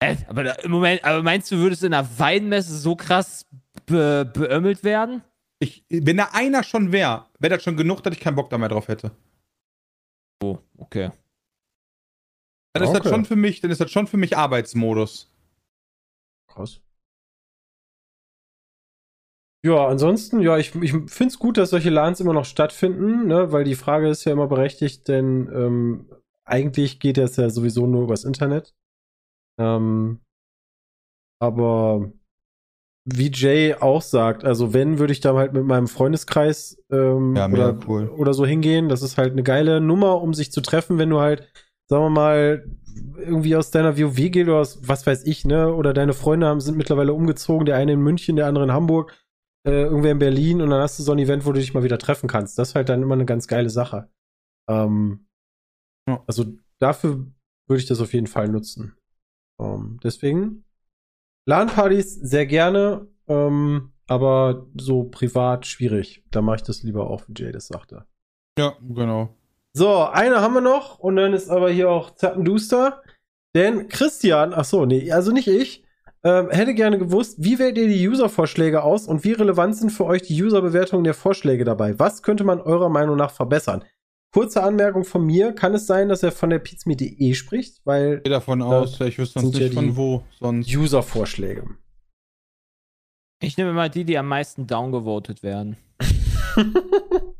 [0.00, 3.46] Äh, aber da, im Moment, aber meinst du, würdest du in einer Weinmesse so krass
[3.86, 5.22] be beömmelt werden?
[5.58, 8.58] Ich, wenn da einer schon wäre, wäre das schon genug, dass ich keinen Bock da
[8.58, 9.12] mehr drauf hätte.
[10.42, 11.10] Oh, okay.
[12.74, 12.98] Dann ist Okay.
[13.04, 15.32] das schon für mich, dann ist das schon für mich Arbeitsmodus.
[16.46, 16.80] Krass.
[19.64, 23.50] Ja, ansonsten, ja, ich, ich finde es gut, dass solche LANs immer noch stattfinden, ne,
[23.50, 26.10] weil die Frage ist ja immer berechtigt, denn ähm,
[26.44, 28.74] eigentlich geht das ja sowieso nur übers Internet.
[29.58, 30.20] Ähm,
[31.40, 32.12] aber
[33.08, 37.48] wie Jay auch sagt, also wenn, würde ich da halt mit meinem Freundeskreis ähm, Ja,
[37.48, 38.08] oder, cool.
[38.08, 38.88] oder so hingehen.
[38.88, 41.48] Das ist halt eine geile Nummer, um sich zu treffen, wenn du halt,
[41.88, 42.66] sagen wir mal,
[43.18, 45.72] irgendwie aus deiner WoW-Gilde oder aus was weiß ich, ne?
[45.72, 49.14] Oder deine Freunde haben, sind mittlerweile umgezogen, der eine in München, der andere in Hamburg,
[49.66, 51.82] äh, irgendwer in Berlin und dann hast du so ein Event, wo du dich mal
[51.84, 52.58] wieder treffen kannst.
[52.58, 54.08] Das ist halt dann immer eine ganz geile Sache.
[54.68, 55.26] Ähm,
[56.08, 56.24] Ja.
[56.26, 56.44] Also
[56.80, 57.26] dafür
[57.68, 58.96] würde ich das auf jeden Fall nutzen.
[59.60, 60.64] Ähm, deswegen
[61.46, 66.24] LAN-Partys sehr gerne, ähm, aber so privat schwierig.
[66.30, 68.06] Da mache ich das lieber auch, wie Jay das sagte.
[68.58, 69.36] Ja, genau.
[69.72, 73.02] So, eine haben wir noch und dann ist aber hier auch Zappenduster.
[73.54, 75.84] Denn Christian, ach so, nee, also nicht ich,
[76.24, 80.04] ähm, hätte gerne gewusst, wie wählt ihr die User-Vorschläge aus und wie relevant sind für
[80.04, 81.98] euch die User-Bewertungen der Vorschläge dabei?
[81.98, 83.84] Was könnte man eurer Meinung nach verbessern?
[84.36, 88.24] Kurze Anmerkung von mir, kann es sein, dass er von der pizme.de spricht, weil Ich
[88.24, 90.68] gehe davon aus, ich wüsste sonst sind ja nicht von wo sonst.
[90.68, 91.66] User-Vorschläge.
[93.42, 95.78] Ich nehme mal die, die am meisten downgevotet werden.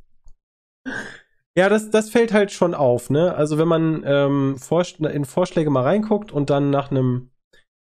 [1.59, 3.35] Ja, das, das fällt halt schon auf, ne?
[3.35, 4.57] Also wenn man ähm,
[5.11, 7.31] in Vorschläge mal reinguckt und dann nach einem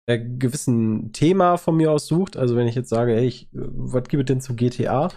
[0.09, 3.47] äh, gewissen Thema von mir aus sucht, also wenn ich jetzt sage, hey, ich, äh,
[3.53, 5.09] was gibt es denn zu GTA,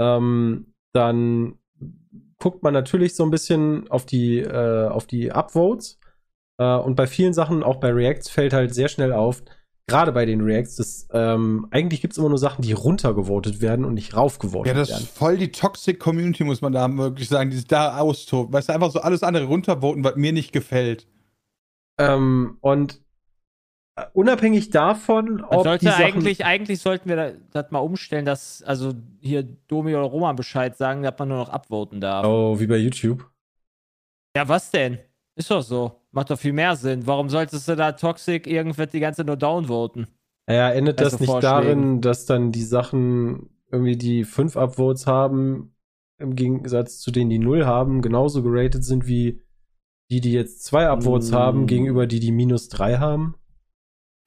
[0.00, 1.58] ähm, dann
[2.42, 6.00] guckt man natürlich so ein bisschen auf die, äh, auf die Upvotes.
[6.58, 9.44] Äh, und bei vielen Sachen, auch bei Reacts, fällt halt sehr schnell auf,
[9.86, 13.84] gerade bei den Reacts, dass ähm, eigentlich gibt es immer nur Sachen, die runtergevotet werden
[13.84, 15.02] und nicht raufgevotet Ja, das werden.
[15.04, 18.52] ist voll die Toxic Community, muss man da wirklich sagen, die sich da austobt.
[18.52, 21.06] Weißt du, einfach so alles andere runtervoten, was mir nicht gefällt.
[21.96, 23.01] Ähm, und
[24.14, 28.62] unabhängig davon, ob sollte die Sachen, eigentlich, eigentlich sollten wir da- das mal umstellen, dass,
[28.62, 32.26] also hier Domi oder Roman Bescheid sagen, dass man nur noch upvoten darf.
[32.26, 33.28] Oh, wie bei YouTube.
[34.36, 34.98] Ja, was denn?
[35.34, 35.92] Ist doch so.
[36.10, 37.06] Macht doch viel mehr Sinn.
[37.06, 40.06] Warum solltest du da Toxic irgendwas die ganze Zeit nur downvoten?
[40.46, 41.54] Naja, endet das Also nicht Vorschlägen.
[41.62, 45.74] darin, dass dann die Sachen irgendwie die fünf Upvotes haben,
[46.18, 49.40] im Gegensatz zu denen, die null haben, genauso geratet sind wie
[50.10, 51.34] die, die jetzt zwei Upvotes Mm.
[51.34, 53.34] haben, gegenüber die, die minus drei haben?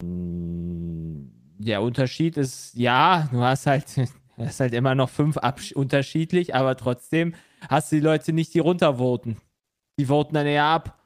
[0.01, 3.85] Der Unterschied ist, ja, du hast halt,
[4.37, 5.37] hast halt immer noch fünf
[5.75, 7.35] unterschiedlich, aber trotzdem
[7.69, 9.37] hast du die Leute nicht, die runtervoten.
[9.97, 10.99] Die voten dann eher ab.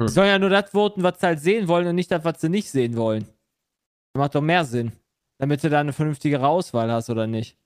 [0.00, 0.06] Hm.
[0.06, 2.40] Die sollen ja nur das voten, was sie halt sehen wollen und nicht das, was
[2.40, 3.24] sie nicht sehen wollen.
[4.12, 4.92] Das macht doch mehr Sinn.
[5.38, 7.56] Damit du da eine vernünftigere Auswahl hast, oder nicht?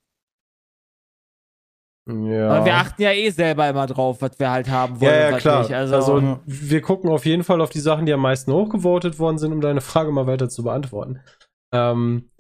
[2.09, 2.51] Ja.
[2.51, 5.39] Aber wir achten ja eh selber immer drauf, was wir halt haben wollen ja, ja,
[5.39, 5.63] klar.
[5.63, 5.75] nicht.
[5.75, 6.41] Also, Also, Ja.
[6.45, 9.61] wir gucken auf jeden Fall auf die Sachen, die am meisten hochgevotet worden sind, um
[9.61, 11.21] deine Frage mal weiter zu beantworten.
[11.73, 12.31] Ähm,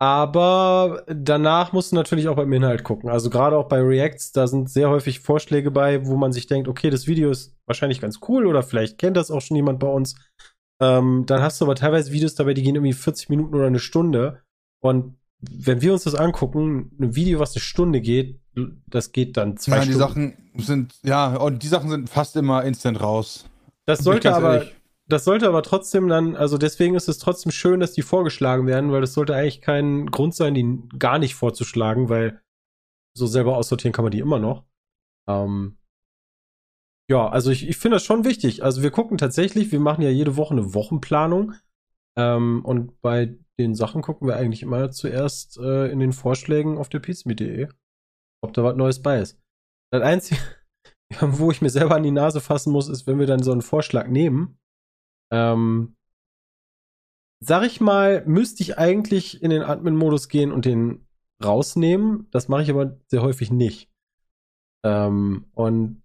[0.00, 3.08] aber danach musst du natürlich auch beim Inhalt gucken.
[3.10, 6.68] Also gerade auch bei Reacts, da sind sehr häufig Vorschläge bei, wo man sich denkt,
[6.68, 9.88] okay, das Video ist wahrscheinlich ganz cool oder vielleicht kennt das auch schon jemand bei
[9.88, 10.14] uns.
[10.82, 13.78] Ähm, dann hast du aber teilweise Videos dabei, die gehen irgendwie 40 Minuten oder eine
[13.78, 14.42] Stunde.
[14.82, 18.40] Und wenn wir uns das angucken, ein Video, was eine Stunde geht,
[18.86, 19.98] das geht dann zwei Ja, die Stunden.
[19.98, 23.48] Sachen sind, ja, und die Sachen sind fast immer instant raus.
[23.86, 24.76] das sollte aber, ehrlich.
[25.08, 28.92] das sollte aber trotzdem dann, also deswegen ist es trotzdem schön, dass die vorgeschlagen werden,
[28.92, 32.40] weil das sollte eigentlich kein Grund sein, die gar nicht vorzuschlagen, weil
[33.16, 34.64] so selber aussortieren kann man die immer noch.
[35.28, 35.78] Ähm,
[37.10, 38.64] ja, also ich, ich finde das schon wichtig.
[38.64, 41.54] Also wir gucken tatsächlich, wir machen ja jede Woche eine Wochenplanung.
[42.16, 46.88] Ähm, und bei den Sachen gucken wir eigentlich immer zuerst äh, in den Vorschlägen auf
[46.88, 47.68] der pizmeet.de,
[48.44, 49.38] ob da was Neues bei ist.
[49.90, 50.40] Das Einzige,
[51.20, 53.62] wo ich mir selber an die Nase fassen muss, ist, wenn wir dann so einen
[53.62, 54.58] Vorschlag nehmen.
[55.32, 55.96] Ähm,
[57.40, 61.06] sag ich mal, müsste ich eigentlich in den Admin-Modus gehen und den
[61.44, 62.28] rausnehmen.
[62.30, 63.90] Das mache ich aber sehr häufig nicht.
[64.84, 66.02] Ähm, und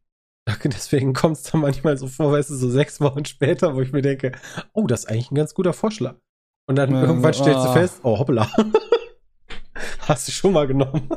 [0.64, 3.92] deswegen kommt es dann manchmal so vor, weißt du, so sechs Wochen später, wo ich
[3.92, 4.32] mir denke,
[4.74, 6.16] oh, das ist eigentlich ein ganz guter Vorschlag.
[6.68, 7.74] Und dann Ja, irgendwann stellst du ah.
[7.74, 8.50] fest, oh, hoppla.
[10.08, 11.10] Hast du schon mal genommen.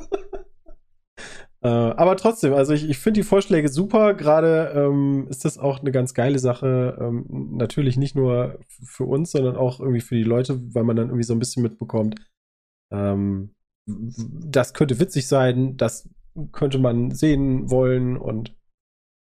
[1.62, 4.14] Äh, aber trotzdem, also ich, ich finde die Vorschläge super.
[4.14, 6.98] Gerade ähm, ist das auch eine ganz geile Sache.
[7.00, 11.08] Ähm, natürlich nicht nur für uns, sondern auch irgendwie für die Leute, weil man dann
[11.08, 12.16] irgendwie so ein bisschen mitbekommt.
[12.92, 13.54] Ähm,
[13.86, 16.08] das könnte witzig sein, das
[16.52, 18.56] könnte man sehen wollen und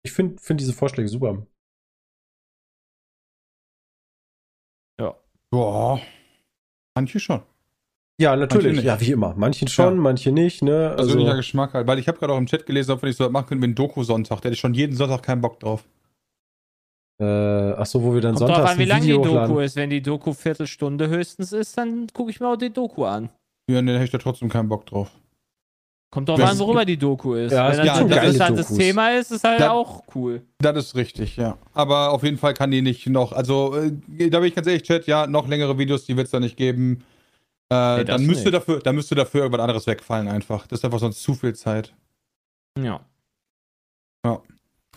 [0.04, 1.46] ich finde find diese Vorschläge super.
[5.50, 6.02] Boah.
[6.96, 7.42] Manche schon.
[8.20, 8.82] Ja, natürlich.
[8.84, 9.34] Ja, wie immer.
[9.38, 10.02] Manchen schon, Ja.
[10.02, 10.94] manche nicht, ne?
[10.96, 11.86] Persönlicher Also, Geschmack halt.
[11.88, 13.62] Weil ich habe gerade auch im Chat gelesen, ob wir nicht so was machen können
[13.62, 14.38] wie einen Doku-Sonntag.
[14.42, 15.84] Da hätte ich schon jeden Sonntag keinen Bock drauf.
[17.20, 17.26] äh,
[17.74, 19.30] ach so, wo wir dann Kommt sonntags drauf an, wie ein lang die Video Doku
[19.40, 19.60] hochladen.
[19.64, 19.76] ist.
[19.76, 23.30] Wenn die Doku Viertelstunde höchstens ist, dann gucke ich mir auch die Doku an.
[23.70, 25.10] Ja, nee, hätte ich da trotzdem keinen Bock drauf.
[26.12, 27.52] Kommt drauf Das an, worüber die Doku ist.
[27.52, 28.78] Ja, Wenn gibt das ein geile interessantes Dokus.
[28.78, 30.42] Thema ist, ist halt Da- auch cool.
[30.60, 31.58] Das ist richtig, ja.
[31.74, 34.84] Aber auf jeden Fall kann die nicht noch, also äh, da bin ich ganz ehrlich,
[34.84, 37.04] Chat, ja, noch längere Videos, die wird es da nicht geben.
[37.72, 38.54] Äh, Nee, dann müsste nicht.
[38.54, 40.68] dafür, dann müsste dafür irgendwas anderes wegfallen einfach.
[40.68, 41.94] Das ist einfach sonst zu viel Zeit.
[42.80, 43.06] Ja.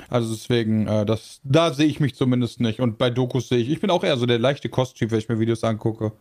[0.08, 2.80] Also deswegen, äh, das, da sehe ich mich zumindest nicht.
[2.80, 5.28] Und bei Dokus sehe ich, ich bin auch eher so der leichte Kosttyp, wenn ich
[5.28, 6.12] mir Videos angucke.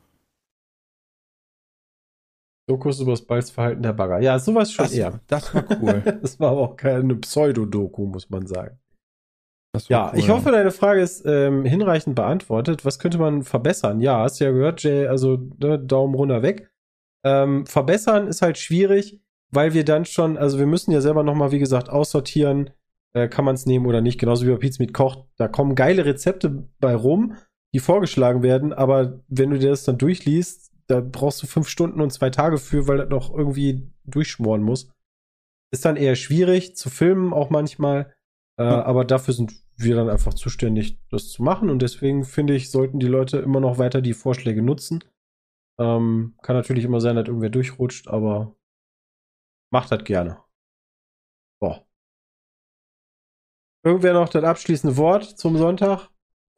[2.68, 4.20] Dokus über das Balzverhalten der Bagger.
[4.20, 5.20] Ja, sowas schon Das, eher.
[5.28, 6.02] das war cool.
[6.22, 8.78] Das war aber auch keine Pseudo-Doku, muss man sagen.
[9.88, 12.86] Ja, cool, ich hoffe, deine Frage ist ähm, hinreichend beantwortet.
[12.86, 14.02] Was könnte man verbessern?
[14.02, 16.72] Ja, hast du ja gehört, Jay, also ne, Daumen runter weg.
[17.24, 21.52] Ähm, verbessern ist halt schwierig, weil wir dann schon, also wir müssen ja selber nochmal,
[21.52, 22.72] wie gesagt, aussortieren,
[23.14, 24.20] äh, kann man es nehmen oder nicht.
[24.20, 25.26] Genauso wie bei Pizza mit Koch.
[25.38, 27.36] Da kommen geile Rezepte bei rum,
[27.74, 32.02] die vorgeschlagen werden, aber wenn du dir das dann durchliest, da brauchst du fünf Stunden
[32.02, 34.92] und zwei Tage für, weil das noch irgendwie durchschmoren muss.
[35.72, 38.14] Ist dann eher schwierig zu filmen, auch manchmal.
[38.60, 38.84] Äh, Ja.
[38.86, 41.70] Aber dafür sind wir dann einfach zuständig, das zu machen.
[41.70, 45.04] Und deswegen finde ich, sollten die Leute immer noch weiter die Vorschläge nutzen.
[45.80, 48.56] Ähm, kann natürlich immer sein, dass irgendwer durchrutscht, aber
[49.72, 50.40] macht das gerne.
[51.62, 51.86] Boah.
[53.86, 56.10] Irgendwer noch das abschließende Wort zum Sonntag?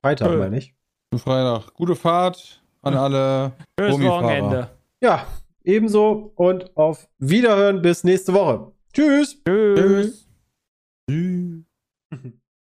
[0.04, 0.38] Freitag, Äh.
[0.38, 0.76] meine ich.
[1.16, 1.74] Freitag.
[1.76, 3.54] Gute Fahrt an alle.
[3.80, 4.02] Schönes.
[4.08, 4.72] Wochenende.
[5.04, 5.28] Ja,
[5.64, 8.72] ebenso und auf Wiederhören bis nächste Woche.
[8.92, 9.40] Tschüss.
[9.46, 10.28] Tschüss.
[11.08, 11.71] Tschüss.
[12.14, 12.30] Mm-hmm.